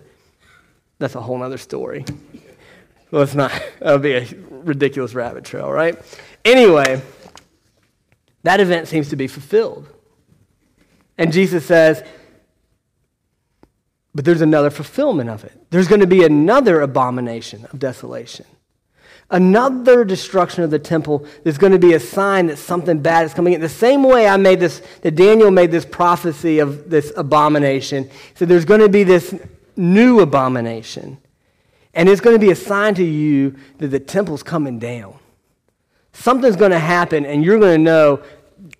[0.99, 2.05] that's a whole other story.
[3.11, 5.99] Well, it's not, that would be a ridiculous rabbit trail, right?
[6.45, 7.03] Anyway,
[8.43, 9.89] that event seems to be fulfilled.
[11.19, 12.03] And Jesus says,
[14.15, 15.53] but there's another fulfillment of it.
[15.71, 18.47] There's going to be another abomination of desolation.
[19.31, 23.33] Another destruction of the temple is going to be a sign that something bad is
[23.33, 23.61] coming in.
[23.61, 28.11] The same way I made this, that Daniel made this prophecy of this abomination.
[28.35, 29.35] So there's going to be this
[29.77, 31.19] new abomination.
[31.95, 35.15] And it's going to be a sign to you that the temple's coming down.
[36.13, 38.23] Something's going to happen, and you're going to know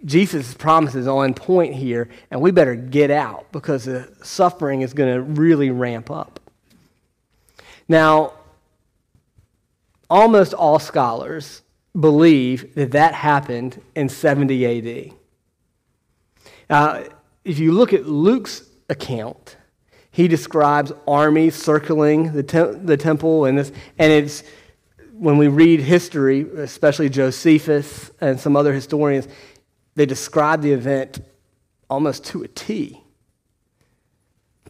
[0.05, 5.15] Jesus' promises on point here, and we better get out because the suffering is going
[5.15, 6.41] to really ramp up.
[7.89, 8.33] Now,
[10.11, 11.63] almost all scholars
[11.99, 15.15] believe that that happened in 70 AD.
[16.69, 17.05] Uh,
[17.45, 19.57] if you look at Luke's account,
[20.11, 24.43] he describes armies circling the, te- the temple, and, this, and it's
[25.13, 29.29] when we read history, especially Josephus and some other historians,
[29.95, 31.21] they describe the event
[31.89, 33.00] almost to a T.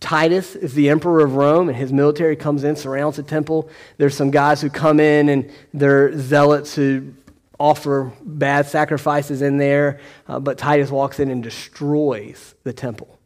[0.00, 3.68] Titus is the emperor of Rome, and his military comes in, surrounds the temple.
[3.98, 7.12] There's some guys who come in, and they're zealots who
[7.58, 10.00] offer bad sacrifices in there.
[10.26, 13.18] Uh, but Titus walks in and destroys the temple.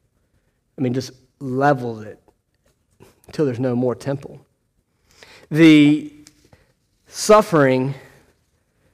[0.77, 2.21] I mean, just levels it
[3.27, 4.45] until there's no more temple.
[5.51, 6.13] The
[7.07, 7.95] suffering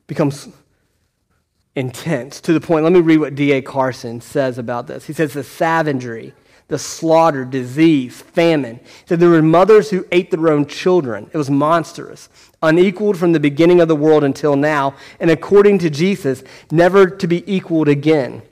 [0.07, 0.49] becomes
[1.75, 2.85] intense to the point.
[2.85, 3.63] Let me read what D.A.
[3.63, 5.07] Carson says about this.
[5.07, 6.35] He says the savagery,
[6.71, 8.81] the slaughter, disease, famine.
[9.05, 11.29] Said there were mothers who ate their own children.
[11.33, 12.29] It was monstrous,
[12.63, 17.27] unequaled from the beginning of the world until now, and according to Jesus, never to
[17.27, 18.43] be equaled again.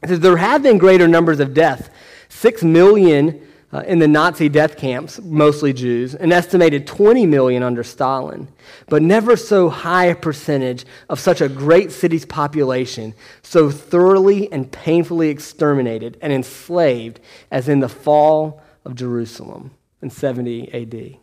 [0.00, 1.90] He says there have been greater numbers of deaths.
[2.28, 7.84] Six million uh, in the Nazi death camps, mostly Jews, an estimated 20 million under
[7.84, 8.48] Stalin,
[8.88, 14.72] but never so high a percentage of such a great city's population so thoroughly and
[14.72, 19.70] painfully exterminated and enslaved as in the fall of Jerusalem
[20.02, 21.18] in 70 AD.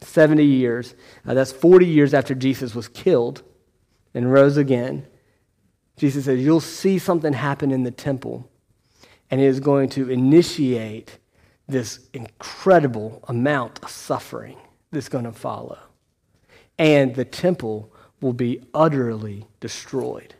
[0.00, 0.94] 70 years,
[1.26, 3.42] uh, that's 40 years after Jesus was killed
[4.14, 5.06] and rose again.
[5.96, 8.50] Jesus says, You'll see something happen in the temple,
[9.30, 11.18] and it is going to initiate
[11.72, 14.58] this incredible amount of suffering
[14.92, 15.78] that's going to follow.
[16.78, 20.34] And the temple will be utterly destroyed.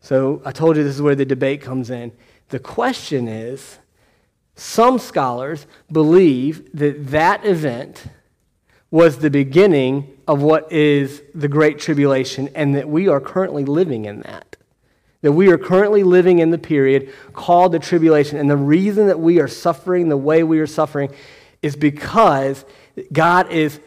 [0.00, 2.12] So I told you this is where the debate comes in.
[2.48, 3.78] The question is
[4.54, 8.04] some scholars believe that that event
[8.90, 14.06] was the beginning of what is the Great Tribulation and that we are currently living
[14.06, 14.47] in that
[15.22, 18.38] that we are currently living in the period called the tribulation.
[18.38, 21.12] And the reason that we are suffering the way we are suffering
[21.60, 22.64] is because
[23.12, 23.80] God is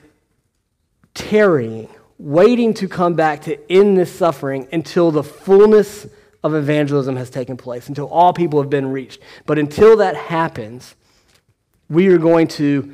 [1.13, 6.07] tarrying, waiting to come back to end this suffering until the fullness
[6.43, 9.21] of evangelism has taken place, until all people have been reached.
[9.45, 10.95] But until that happens,
[11.89, 12.93] we are going to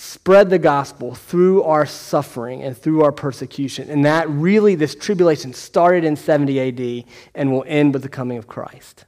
[0.00, 3.90] spread the gospel through our suffering and through our persecution.
[3.90, 8.38] And that really, this tribulation started in 70 AD and will end with the coming
[8.38, 9.04] of Christ,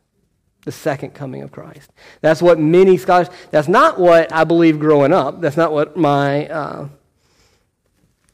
[0.66, 1.90] the second coming of Christ.
[2.20, 5.40] That's what many scholars, that's not what I believe growing up.
[5.40, 6.88] That's not what my, uh,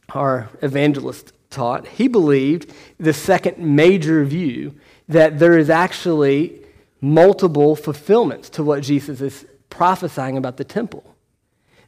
[0.09, 1.87] our evangelist taught.
[1.87, 4.75] He believed the second major view
[5.07, 6.61] that there is actually
[6.99, 11.08] multiple fulfillments to what Jesus is prophesying about the temple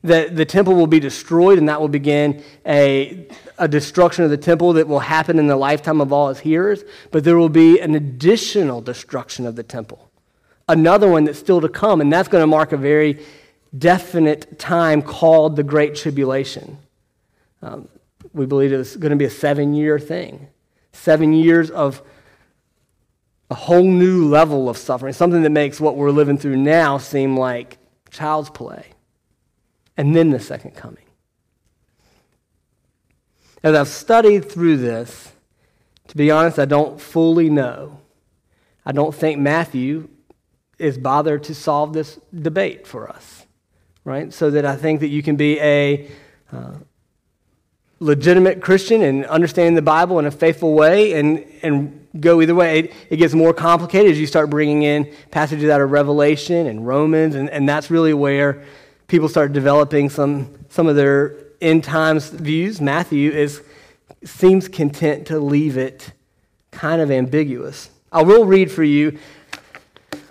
[0.03, 3.27] that the temple will be destroyed and that will begin a,
[3.57, 6.83] a destruction of the temple that will happen in the lifetime of all his hearers,
[7.11, 10.09] but there will be an additional destruction of the temple.
[10.67, 13.23] Another one that's still to come, and that's going to mark a very
[13.77, 16.77] definite time called the Great Tribulation.
[17.61, 17.87] Um,
[18.33, 20.47] we believe it's going to be a seven year thing.
[20.93, 22.01] Seven years of
[23.49, 27.37] a whole new level of suffering, something that makes what we're living through now seem
[27.37, 27.77] like
[28.09, 28.85] child's play
[30.01, 31.03] and then the second coming.
[33.61, 35.31] As I've studied through this,
[36.07, 37.99] to be honest, I don't fully know.
[38.83, 40.09] I don't think Matthew
[40.79, 43.45] is bothered to solve this debate for us,
[44.03, 44.33] right?
[44.33, 46.09] So that I think that you can be a
[46.51, 46.77] uh,
[47.99, 52.79] legitimate Christian and understanding the Bible in a faithful way and, and go either way.
[52.79, 56.87] It, it, gets more complicated as you start bringing in passages out of Revelation and
[56.87, 58.63] Romans, and, and that's really where
[59.11, 62.79] people start developing some, some of their end times views.
[62.79, 63.61] Matthew is,
[64.23, 66.13] seems content to leave it
[66.71, 67.89] kind of ambiguous.
[68.09, 69.19] I will read for you,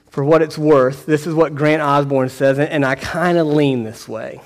[0.09, 1.05] for what it's worth.
[1.05, 4.41] This is what Grant Osborne says, and I kind of lean this way.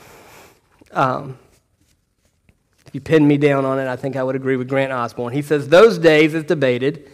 [0.91, 1.39] Um,
[2.87, 5.33] if you pin me down on it, I think I would agree with Grant Osborne.
[5.33, 7.09] He says, Those days is debated,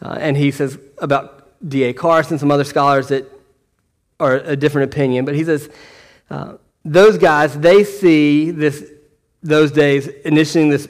[0.00, 1.92] uh, and he says about D.A.
[1.92, 3.30] Carson, and some other scholars that
[4.18, 5.68] are a different opinion, but he says,
[6.30, 6.54] uh,
[6.84, 8.84] those guys, they see this,
[9.42, 10.88] those days initiating this,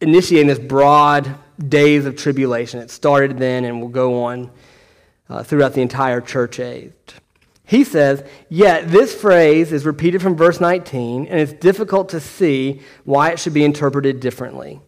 [0.00, 1.34] initiating this broad
[1.68, 2.80] days of tribulation.
[2.80, 4.50] It started then and will go on
[5.28, 6.92] uh, throughout the entire church age.
[7.64, 12.82] He says, Yet this phrase is repeated from verse 19, and it's difficult to see
[13.04, 14.80] why it should be interpreted differently.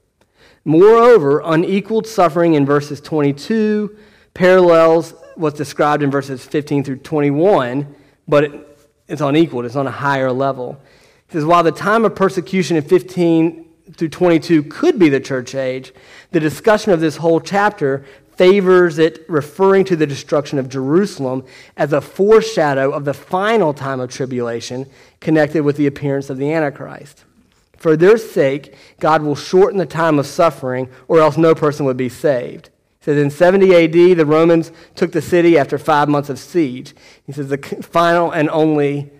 [0.64, 3.96] Moreover, unequaled suffering in verses 22
[4.34, 7.94] parallels what's described in verses 15 through 21,
[8.26, 8.65] but it,
[9.08, 10.80] it's unequaled, it's on a higher level.
[11.28, 13.64] He says, While the time of persecution in 15
[13.96, 15.92] through 22 could be the church age,
[16.32, 18.04] the discussion of this whole chapter
[18.36, 21.44] favors it referring to the destruction of Jerusalem
[21.76, 24.86] as a foreshadow of the final time of tribulation
[25.20, 27.24] connected with the appearance of the Antichrist.
[27.78, 31.96] For their sake, God will shorten the time of suffering, or else no person would
[31.96, 32.70] be saved.
[33.06, 36.94] Says in 70 AD, the Romans took the city after five months of siege.
[37.24, 39.10] He says the final and only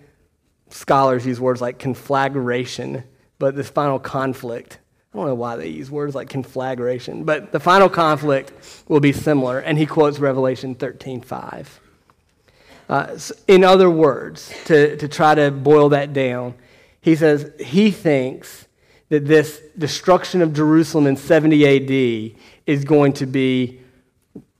[0.69, 3.03] scholars use words like conflagration
[3.39, 4.79] but this final conflict,
[5.13, 8.51] I don't know why they use words like conflagration, but the final conflict
[8.87, 9.59] will be similar.
[9.59, 11.81] And he quotes Revelation 13 5.
[12.89, 16.55] Uh, in other words, to, to try to boil that down,
[17.01, 18.65] he says he thinks
[19.09, 23.81] that this destruction of Jerusalem in 70 AD is going to be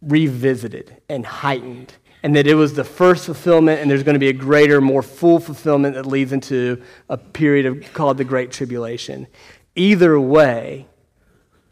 [0.01, 1.93] revisited and heightened
[2.23, 5.03] and that it was the first fulfillment, and there's going to be a greater, more
[5.03, 9.27] full fulfillment that leads into a period of, called the Great Tribulation.
[9.75, 10.87] Either way,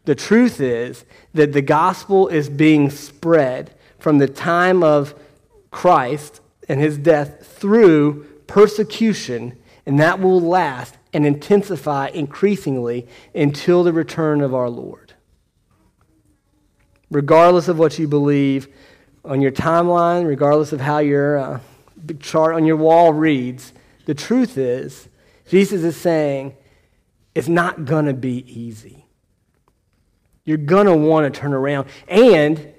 [0.04, 5.14] the truth is that the gospel is being spread from the time of
[5.70, 13.92] Christ and his death through persecution, and that will last and intensify increasingly until the
[13.92, 15.05] return of our Lord.
[17.10, 18.68] Regardless of what you believe,
[19.26, 21.60] on your timeline, regardless of how your uh,
[22.20, 23.72] chart on your wall reads,
[24.06, 25.08] the truth is,
[25.48, 26.56] Jesus is saying,
[27.34, 29.04] it's not going to be easy.
[30.44, 31.88] You're going to want to turn around.
[32.08, 32.72] And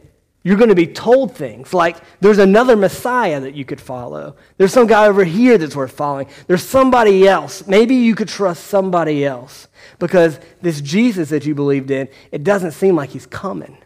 [0.43, 4.37] you're going to be told things like there's another Messiah that you could follow.
[4.57, 6.27] There's some guy over here that's worth following.
[6.47, 7.67] There's somebody else.
[7.67, 9.67] Maybe you could trust somebody else
[9.99, 13.77] because this Jesus that you believed in, it doesn't seem like he's coming.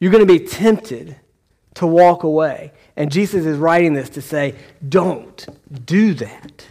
[0.00, 1.16] You're going to be tempted
[1.74, 2.72] to walk away.
[2.96, 5.46] And Jesus is writing this to say, don't
[5.86, 6.66] do that.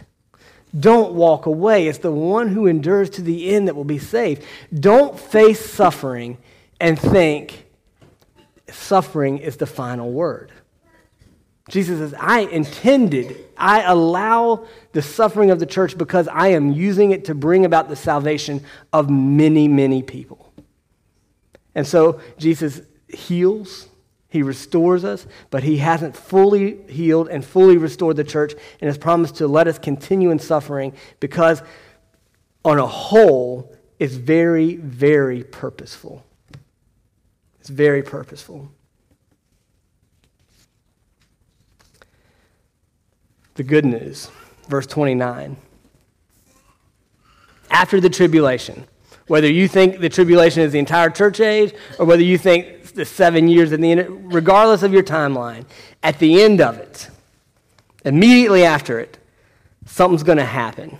[0.78, 1.88] Don't walk away.
[1.88, 4.44] It's the one who endures to the end that will be saved.
[4.72, 6.38] Don't face suffering
[6.78, 7.66] and think
[8.68, 10.52] suffering is the final word.
[11.68, 17.12] Jesus says, I intended, I allow the suffering of the church because I am using
[17.12, 20.52] it to bring about the salvation of many, many people.
[21.74, 22.80] And so Jesus
[23.14, 23.88] heals,
[24.28, 28.96] he restores us, but he hasn't fully healed and fully restored the church and has
[28.96, 31.62] promised to let us continue in suffering because,
[32.64, 36.24] on a whole, it's very, very purposeful.
[37.58, 38.70] It's very purposeful.
[43.54, 44.30] The good news,
[44.68, 45.56] verse 29.
[47.70, 48.86] After the tribulation,
[49.26, 53.04] whether you think the tribulation is the entire church age or whether you think the
[53.04, 55.64] seven years at the end, regardless of your timeline,
[56.02, 57.08] at the end of it,
[58.04, 59.18] immediately after it,
[59.86, 60.98] something's going to happen.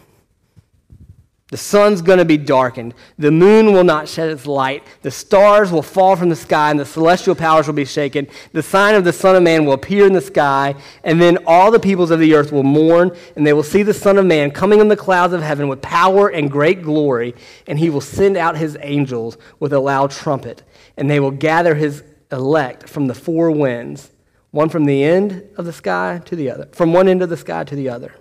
[1.50, 2.94] The sun's going to be darkened.
[3.18, 4.84] The moon will not shed its light.
[5.02, 8.28] The stars will fall from the sky, and the celestial powers will be shaken.
[8.52, 11.72] The sign of the Son of Man will appear in the sky, and then all
[11.72, 14.52] the peoples of the earth will mourn, and they will see the Son of Man
[14.52, 17.34] coming in the clouds of heaven with power and great glory,
[17.66, 20.62] and he will send out his angels with a loud trumpet
[21.00, 24.10] and they will gather his elect from the four winds,
[24.52, 27.36] one from the end of the sky to the other, from one end of the
[27.36, 28.14] sky to the other.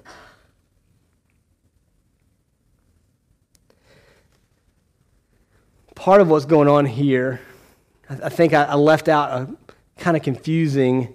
[6.00, 7.42] part of what's going on here,
[8.10, 9.56] I think I left out a
[9.98, 11.14] kind of confusing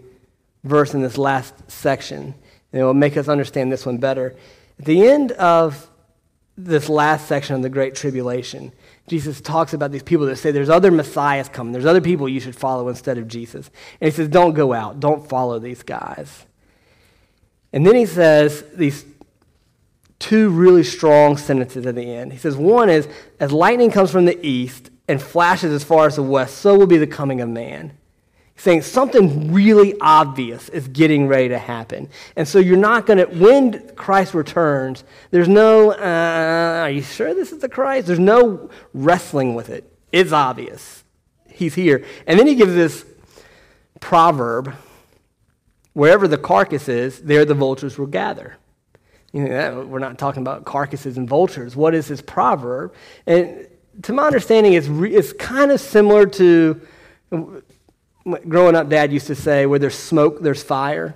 [0.62, 2.34] verse in this last section.
[2.70, 4.36] And it will make us understand this one better.
[4.78, 5.90] At the end of
[6.58, 8.72] this last section of the Great Tribulation,
[9.06, 11.72] Jesus talks about these people that say there's other messiahs coming.
[11.72, 13.70] There's other people you should follow instead of Jesus.
[14.00, 15.00] And he says, don't go out.
[15.00, 16.46] Don't follow these guys.
[17.72, 19.04] And then he says these
[20.18, 22.32] two really strong sentences at the end.
[22.32, 23.06] He says, one is,
[23.40, 26.86] as lightning comes from the east and flashes as far as the west, so will
[26.86, 27.92] be the coming of man
[28.56, 32.08] saying something really obvious is getting ready to happen.
[32.36, 37.34] And so you're not going to, when Christ returns, there's no, uh, are you sure
[37.34, 38.06] this is the Christ?
[38.06, 39.92] There's no wrestling with it.
[40.12, 41.02] It's obvious.
[41.48, 42.04] He's here.
[42.26, 43.04] And then he gives this
[44.00, 44.74] proverb
[45.94, 48.56] wherever the carcass is, there the vultures will gather.
[49.32, 51.74] You know, we're not talking about carcasses and vultures.
[51.74, 52.94] What is this proverb?
[53.26, 53.66] And
[54.02, 56.80] to my understanding, it's, re, it's kind of similar to
[58.48, 61.14] growing up, Dad used to say, where there's smoke, there's fire.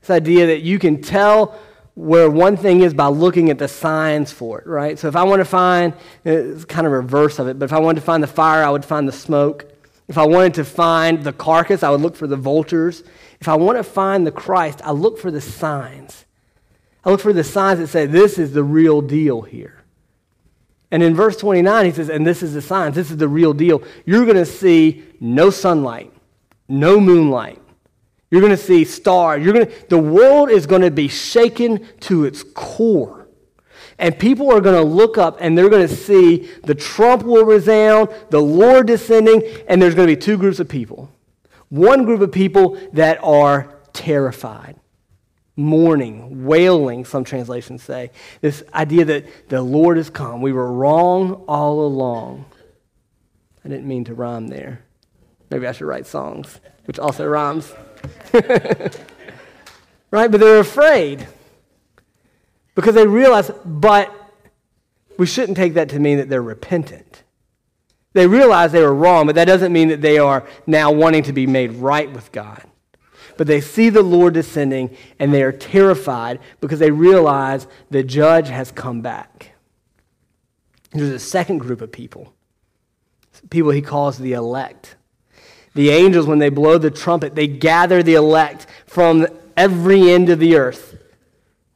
[0.00, 1.58] This idea that you can tell
[1.94, 4.98] where one thing is by looking at the signs for it, right?
[4.98, 5.94] So if I want to find,
[6.24, 8.70] it's kind of reverse of it, but if I wanted to find the fire, I
[8.70, 9.66] would find the smoke.
[10.06, 13.02] If I wanted to find the carcass, I would look for the vultures.
[13.40, 16.26] If I want to find the Christ, I look for the signs.
[17.04, 19.82] I look for the signs that say, this is the real deal here.
[20.90, 23.52] And in verse 29, he says, and this is the signs, this is the real
[23.52, 23.82] deal.
[24.04, 26.12] You're going to see no sunlight
[26.68, 27.60] no moonlight.
[28.30, 29.44] You're going to see stars.
[29.44, 33.28] You're going to, the world is going to be shaken to its core.
[33.98, 37.44] And people are going to look up and they're going to see the trump will
[37.44, 41.10] resound, the Lord descending, and there's going to be two groups of people.
[41.68, 44.78] One group of people that are terrified,
[45.56, 48.10] mourning, wailing, some translations say.
[48.40, 50.42] This idea that the Lord has come.
[50.42, 52.44] We were wrong all along.
[53.64, 54.85] I didn't mean to rhyme there.
[55.50, 57.72] Maybe I should write songs, which also rhymes.
[58.32, 60.30] right?
[60.30, 61.26] But they're afraid
[62.74, 64.12] because they realize, but
[65.18, 67.22] we shouldn't take that to mean that they're repentant.
[68.12, 71.32] They realize they were wrong, but that doesn't mean that they are now wanting to
[71.32, 72.62] be made right with God.
[73.36, 78.48] But they see the Lord descending and they are terrified because they realize the judge
[78.48, 79.52] has come back.
[80.92, 82.32] There's a second group of people,
[83.50, 84.96] people he calls the elect.
[85.76, 90.38] The angels, when they blow the trumpet, they gather the elect from every end of
[90.38, 90.96] the earth.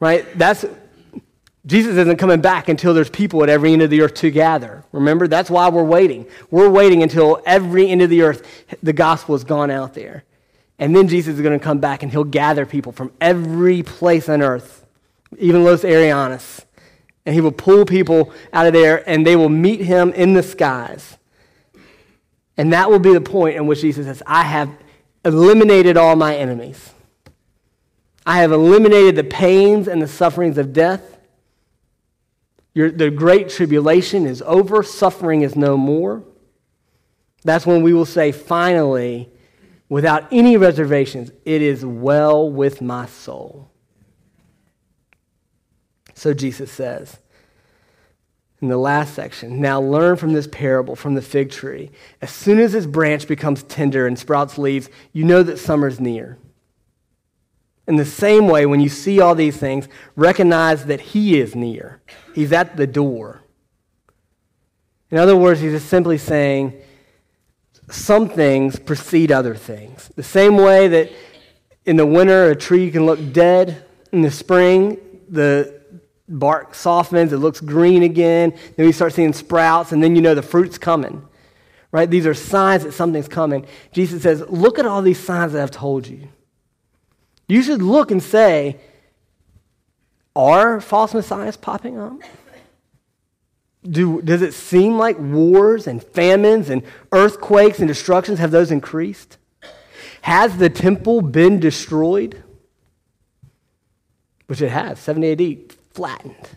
[0.00, 0.26] Right?
[0.38, 0.64] That's
[1.66, 4.82] Jesus isn't coming back until there's people at every end of the earth to gather.
[4.92, 5.28] Remember?
[5.28, 6.26] That's why we're waiting.
[6.50, 10.24] We're waiting until every end of the earth, the gospel has gone out there.
[10.78, 14.30] And then Jesus is going to come back and he'll gather people from every place
[14.30, 14.86] on earth,
[15.38, 16.64] even Los Arianos.
[17.26, 20.42] And he will pull people out of there and they will meet him in the
[20.42, 21.18] skies.
[22.60, 24.70] And that will be the point in which Jesus says, I have
[25.24, 26.92] eliminated all my enemies.
[28.26, 31.16] I have eliminated the pains and the sufferings of death.
[32.74, 36.22] Your, the great tribulation is over, suffering is no more.
[37.44, 39.30] That's when we will say, finally,
[39.88, 43.70] without any reservations, it is well with my soul.
[46.12, 47.19] So Jesus says,
[48.60, 49.60] in the last section.
[49.60, 51.90] Now learn from this parable from the fig tree.
[52.20, 56.38] As soon as its branch becomes tender and sprouts leaves, you know that summer's near.
[57.86, 62.00] In the same way, when you see all these things, recognize that He is near.
[62.34, 63.40] He's at the door.
[65.10, 66.80] In other words, He's just simply saying
[67.90, 70.10] some things precede other things.
[70.14, 71.10] The same way that
[71.84, 74.98] in the winter a tree can look dead, in the spring
[75.28, 75.79] the
[76.30, 78.54] bark softens, it looks green again.
[78.76, 81.26] Then we start seeing sprouts, and then you know the fruit's coming.
[81.92, 82.08] Right?
[82.08, 83.66] These are signs that something's coming.
[83.92, 86.28] Jesus says, Look at all these signs that I've told you.
[87.48, 88.78] You should look and say,
[90.36, 92.20] Are false messiahs popping up?
[93.82, 99.38] Do, does it seem like wars and famines and earthquakes and destructions have those increased?
[100.22, 102.44] Has the temple been destroyed?
[104.46, 106.48] Which it has, 70 AD flattened,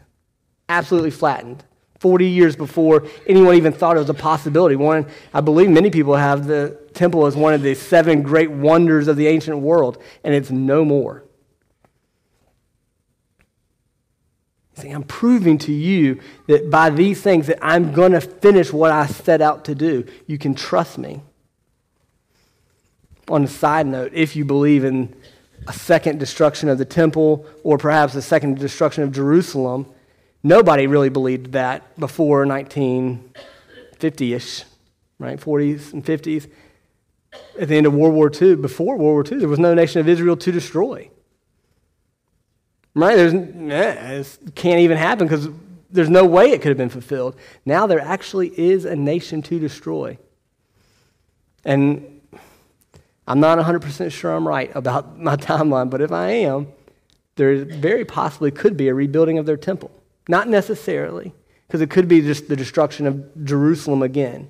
[0.69, 1.63] absolutely flattened.
[1.99, 4.75] 40 years before anyone even thought it was a possibility.
[4.75, 9.07] One, I believe many people have the temple as one of the seven great wonders
[9.07, 11.23] of the ancient world, and it's no more.
[14.75, 18.91] See, I'm proving to you that by these things that I'm going to finish what
[18.91, 20.05] I set out to do.
[20.27, 21.21] You can trust me.
[23.29, 25.15] On a side note, if you believe in
[25.67, 29.85] a second destruction of the temple or perhaps a second destruction of Jerusalem.
[30.43, 34.63] Nobody really believed that before 1950 ish,
[35.19, 35.39] right?
[35.39, 36.49] 40s and 50s.
[37.59, 40.01] At the end of World War II, before World War II, there was no nation
[40.01, 41.09] of Israel to destroy.
[42.95, 43.15] Right?
[43.15, 45.49] There's, it can't even happen because
[45.89, 47.35] there's no way it could have been fulfilled.
[47.65, 50.17] Now there actually is a nation to destroy.
[51.65, 52.12] And
[53.27, 56.67] I'm not 100% sure I'm right about my timeline, but if I am,
[57.35, 59.91] there very possibly could be a rebuilding of their temple.
[60.29, 61.33] Not necessarily,
[61.67, 64.49] because it could be just the destruction of Jerusalem again.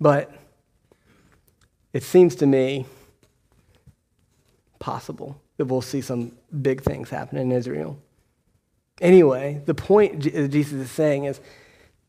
[0.00, 0.32] But
[1.92, 2.86] it seems to me
[4.78, 7.98] possible that we'll see some big things happen in Israel.
[9.00, 11.40] Anyway, the point Jesus is saying is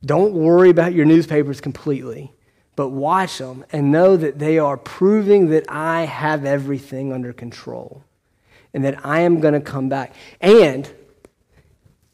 [0.06, 2.34] don't worry about your newspapers completely,
[2.78, 8.04] but watch them and know that they are proving that I have everything under control
[8.72, 10.14] and that I am going to come back.
[10.40, 10.88] And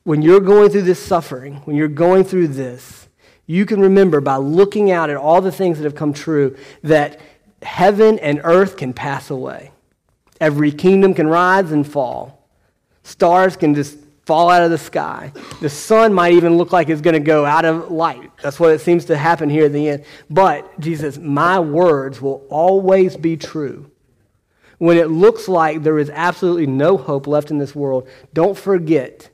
[0.03, 3.09] when you're going through this suffering, when you're going through this,
[3.45, 7.19] you can remember by looking out at all the things that have come true that
[7.61, 9.71] heaven and earth can pass away.
[10.39, 12.47] Every kingdom can rise and fall.
[13.03, 15.31] Stars can just fall out of the sky.
[15.61, 18.31] The sun might even look like it's going to go out of light.
[18.41, 20.05] That's what it seems to happen here at the end.
[20.29, 23.91] But Jesus, my words will always be true.
[24.77, 29.29] When it looks like there is absolutely no hope left in this world, don't forget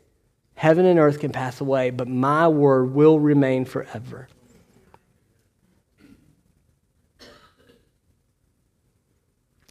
[0.55, 4.27] heaven and earth can pass away, but my word will remain forever.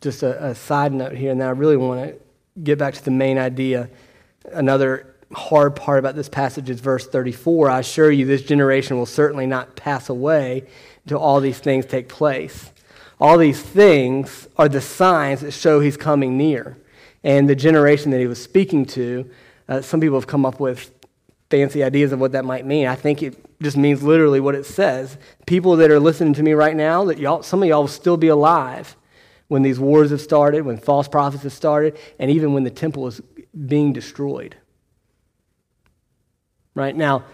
[0.01, 2.19] Just a, a side note here, and I really want to
[2.63, 3.91] get back to the main idea.
[4.51, 7.71] Another hard part about this passage is verse 34.
[7.71, 10.65] I assure you, this generation will certainly not pass away
[11.05, 12.71] until all these things take place.
[13.21, 16.79] All these things are the signs that show he's coming near.
[17.25, 19.29] And the generation that he was speaking to,
[19.69, 20.91] uh, some people have come up with
[21.51, 22.87] fancy ideas of what that might mean.
[22.87, 25.19] I think it just means literally what it says.
[25.47, 28.17] People that are listening to me right now, that y'all, some of y'all will still
[28.17, 28.97] be alive
[29.49, 33.07] when these wars have started, when false prophets have started, and even when the temple
[33.07, 33.21] is
[33.67, 34.57] being destroyed.
[36.79, 36.95] Right?
[36.95, 37.25] Now,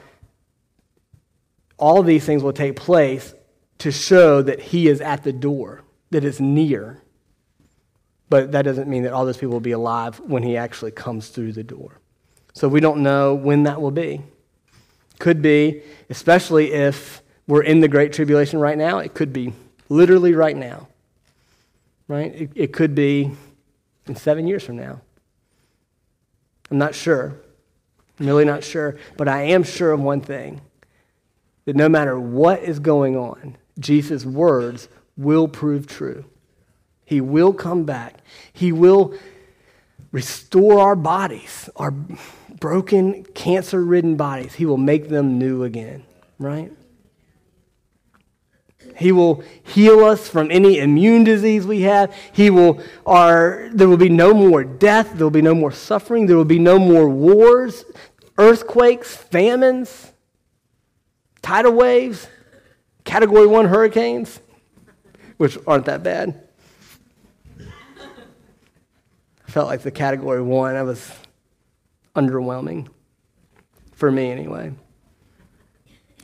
[1.76, 3.34] all these things will take place
[3.78, 7.02] to show that he is at the door, that it's near.
[8.30, 11.28] But that doesn't mean that all those people will be alive when he actually comes
[11.28, 12.00] through the door.
[12.54, 14.22] So we don't know when that will be.
[15.18, 19.52] Could be, especially if we're in the Great Tribulation right now, it could be
[19.88, 20.88] literally right now
[22.08, 22.34] right?
[22.34, 23.32] It, it could be
[24.06, 25.00] in seven years from now.
[26.70, 27.34] I'm not sure.
[28.18, 28.96] I'm really not sure.
[29.16, 30.60] But I am sure of one thing
[31.64, 36.24] that no matter what is going on, Jesus' words will prove true.
[37.04, 38.18] He will come back.
[38.52, 39.14] He will
[40.12, 41.90] restore our bodies, our
[42.60, 44.54] broken, cancer ridden bodies.
[44.54, 46.04] He will make them new again,
[46.38, 46.72] right?
[48.96, 52.14] He will heal us from any immune disease we have.
[52.32, 55.12] He will, our, there will be no more death.
[55.14, 56.26] There will be no more suffering.
[56.26, 57.84] There will be no more wars,
[58.38, 60.12] earthquakes, famines,
[61.42, 62.28] tidal waves,
[63.04, 64.40] category one hurricanes,
[65.36, 66.40] which aren't that bad.
[67.58, 71.10] I felt like the category one, that was
[72.14, 72.88] underwhelming.
[73.92, 74.72] For me, anyway.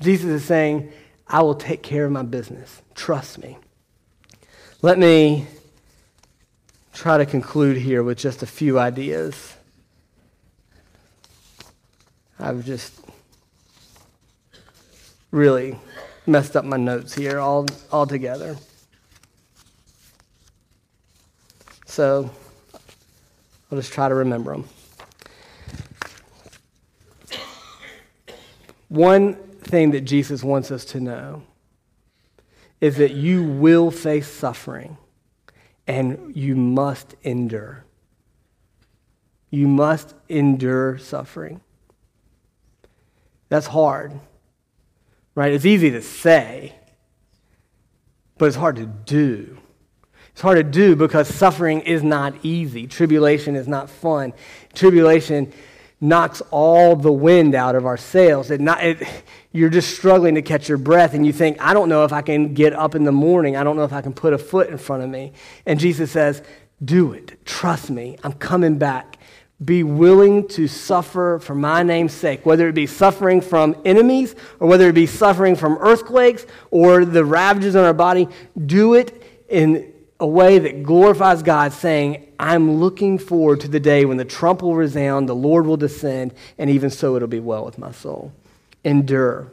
[0.01, 0.93] Jesus is saying,
[1.33, 2.83] I will take care of my business.
[2.97, 3.57] Trust me.
[4.83, 5.47] Let me
[6.93, 9.55] try to conclude here with just a few ideas.
[12.39, 13.01] I've just
[15.31, 15.79] really
[16.27, 18.57] messed up my notes here all, all together.
[21.87, 22.29] So
[23.71, 24.69] I'll just try to remember them.
[28.89, 31.43] One thing that Jesus wants us to know
[32.81, 34.97] is that you will face suffering
[35.87, 37.85] and you must endure.
[39.51, 41.61] You must endure suffering.
[43.49, 44.19] That's hard,
[45.35, 45.53] right?
[45.53, 46.75] It's easy to say,
[48.39, 49.59] but it's hard to do.
[50.31, 52.87] It's hard to do because suffering is not easy.
[52.87, 54.33] Tribulation is not fun.
[54.73, 55.53] Tribulation
[56.01, 58.51] knocks all the wind out of our sails.
[58.51, 59.07] It not, it,
[59.53, 62.23] you're just struggling to catch your breath, and you think, I don't know if I
[62.23, 63.57] can get up in the morning.
[63.57, 65.33] I don't know if I can put a foot in front of me.
[65.67, 66.43] And Jesus says,
[66.83, 67.45] Do it.
[67.45, 68.17] Trust me.
[68.25, 69.19] I'm coming back.
[69.63, 74.69] Be willing to suffer for my name's sake, whether it be suffering from enemies or
[74.69, 78.27] whether it be suffering from earthquakes or the ravages on our body.
[78.65, 79.90] Do it in
[80.21, 84.63] a way that glorifies God, saying, I'm looking forward to the day when the trump
[84.63, 88.33] will resound, the Lord will descend, and even so it'll be well with my soul.
[88.85, 89.51] Endure.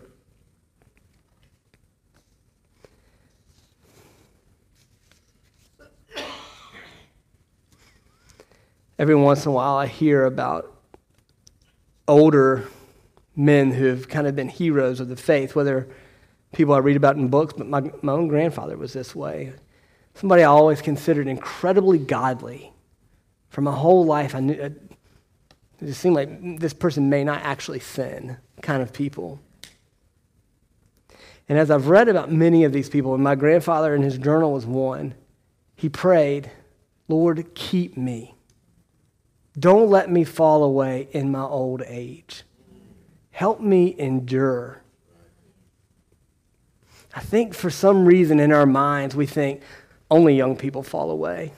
[9.00, 10.74] Every once in a while, I hear about
[12.08, 12.68] older
[13.36, 15.88] men who have kind of been heroes of the faith, whether
[16.52, 19.54] people I read about in books, but my, my own grandfather was this way
[20.18, 22.74] Somebody I always considered incredibly godly.
[23.50, 24.70] For my whole life, I knew uh,
[25.80, 29.40] it just seemed like this person may not actually sin, kind of people.
[31.48, 34.54] And as I've read about many of these people, and my grandfather in his journal
[34.54, 35.14] was one,
[35.76, 36.50] he prayed,
[37.08, 38.34] Lord, keep me.
[39.60, 42.42] Don't let me fall away in my old age.
[43.30, 44.82] Help me endure.
[47.14, 49.62] I think for some reason in our minds, we think
[50.10, 51.52] only young people fall away.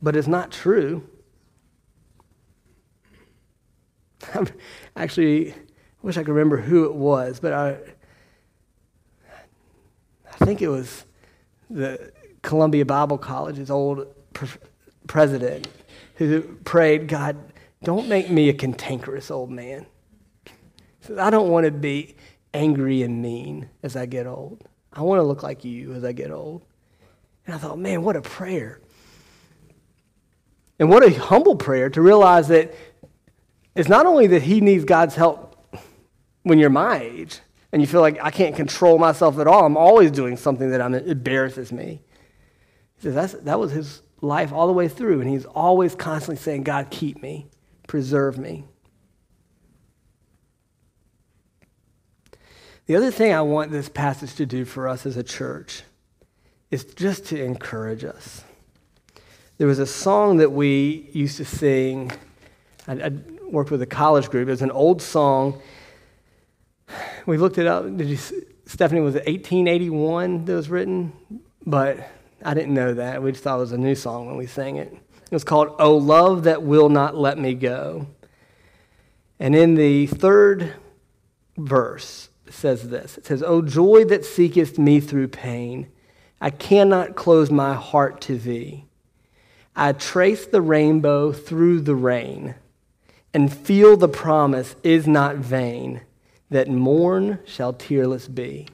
[0.00, 1.08] But it's not true.
[4.96, 5.56] Actually, I
[6.02, 7.78] wish I could remember who it was, but I,
[10.28, 11.04] I think it was
[11.70, 14.06] the Columbia Bible College's old
[15.06, 15.68] president
[16.16, 17.36] who prayed, God,
[17.82, 19.86] don't make me a cantankerous old man.
[21.00, 22.16] Says, I don't want to be
[22.54, 24.62] angry and mean as I get old.
[24.92, 26.62] I want to look like you as I get old.
[27.46, 28.80] And I thought, man, what a prayer.
[30.78, 32.74] And what a humble prayer to realize that
[33.74, 35.56] it's not only that he needs God's help
[36.42, 37.40] when you're my age
[37.72, 39.64] and you feel like I can't control myself at all.
[39.64, 42.02] I'm always doing something that I'm, embarrasses me.
[42.96, 46.62] He says that was his life all the way through, and he's always constantly saying,
[46.62, 47.48] God, keep me,
[47.86, 48.64] preserve me.
[52.86, 55.82] The other thing I want this passage to do for us as a church
[56.72, 58.42] is just to encourage us.
[59.58, 62.10] There was a song that we used to sing.
[62.88, 63.12] I, I
[63.44, 64.48] worked with a college group.
[64.48, 65.60] It was an old song.
[67.26, 67.84] We looked it up.
[67.96, 68.16] Did you,
[68.64, 71.12] Stephanie, was it 1881 that was written?
[71.64, 72.08] But
[72.42, 73.22] I didn't know that.
[73.22, 74.92] We just thought it was a new song when we sang it.
[74.92, 78.06] It was called Oh Love That Will Not Let Me Go.
[79.38, 80.74] And in the third
[81.58, 85.88] verse, it says this It says, O joy that seekest me through pain,
[86.42, 88.86] I cannot close my heart to thee.
[89.76, 92.56] I trace the rainbow through the rain
[93.32, 96.00] and feel the promise is not vain
[96.50, 98.66] that morn shall tearless be.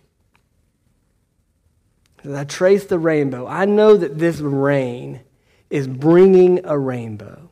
[2.24, 5.20] As I trace the rainbow, I know that this rain
[5.68, 7.50] is bringing a rainbow.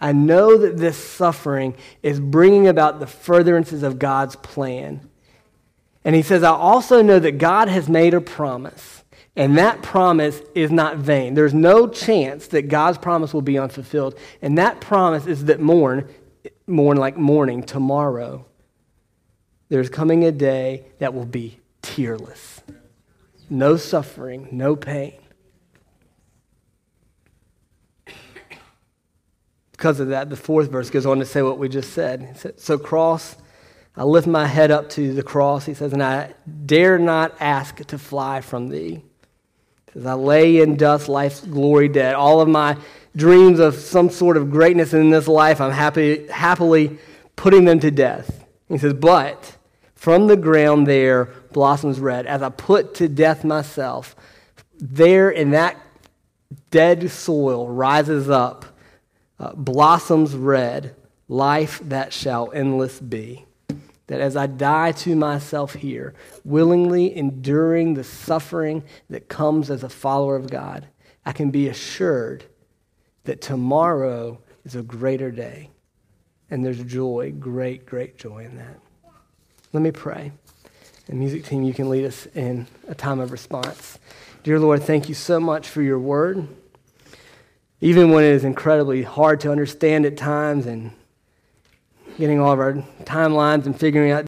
[0.00, 5.08] I know that this suffering is bringing about the furtherances of God's plan.
[6.04, 9.04] And he says, I also know that God has made a promise,
[9.36, 11.34] and that promise is not vain.
[11.34, 14.18] There's no chance that God's promise will be unfulfilled.
[14.40, 16.08] And that promise is that morn,
[16.66, 18.46] morn like morning, tomorrow,
[19.68, 22.62] there's coming a day that will be tearless.
[23.50, 25.14] No suffering, no pain.
[29.72, 32.54] Because of that, the fourth verse goes on to say what we just said.
[32.56, 33.36] So, cross,
[33.94, 36.32] I lift my head up to the cross, he says, and I
[36.64, 39.02] dare not ask to fly from thee.
[39.96, 42.14] As I lay in dust, life's glory dead.
[42.14, 42.76] All of my
[43.16, 46.98] dreams of some sort of greatness in this life, I'm happy, happily
[47.34, 48.44] putting them to death.
[48.68, 49.56] He says, But
[49.94, 52.26] from the ground there blossoms red.
[52.26, 54.14] As I put to death myself,
[54.78, 55.76] there in that
[56.70, 58.66] dead soil rises up,
[59.40, 60.94] uh, blossoms red,
[61.28, 63.45] life that shall endless be.
[64.08, 69.88] That as I die to myself here, willingly enduring the suffering that comes as a
[69.88, 70.86] follower of God,
[71.24, 72.44] I can be assured
[73.24, 75.70] that tomorrow is a greater day.
[76.50, 78.78] And there's joy, great, great joy in that.
[79.72, 80.30] Let me pray.
[81.08, 83.98] And, music team, you can lead us in a time of response.
[84.44, 86.46] Dear Lord, thank you so much for your word.
[87.80, 90.92] Even when it is incredibly hard to understand at times and
[92.18, 94.24] getting all of our timelines and figuring out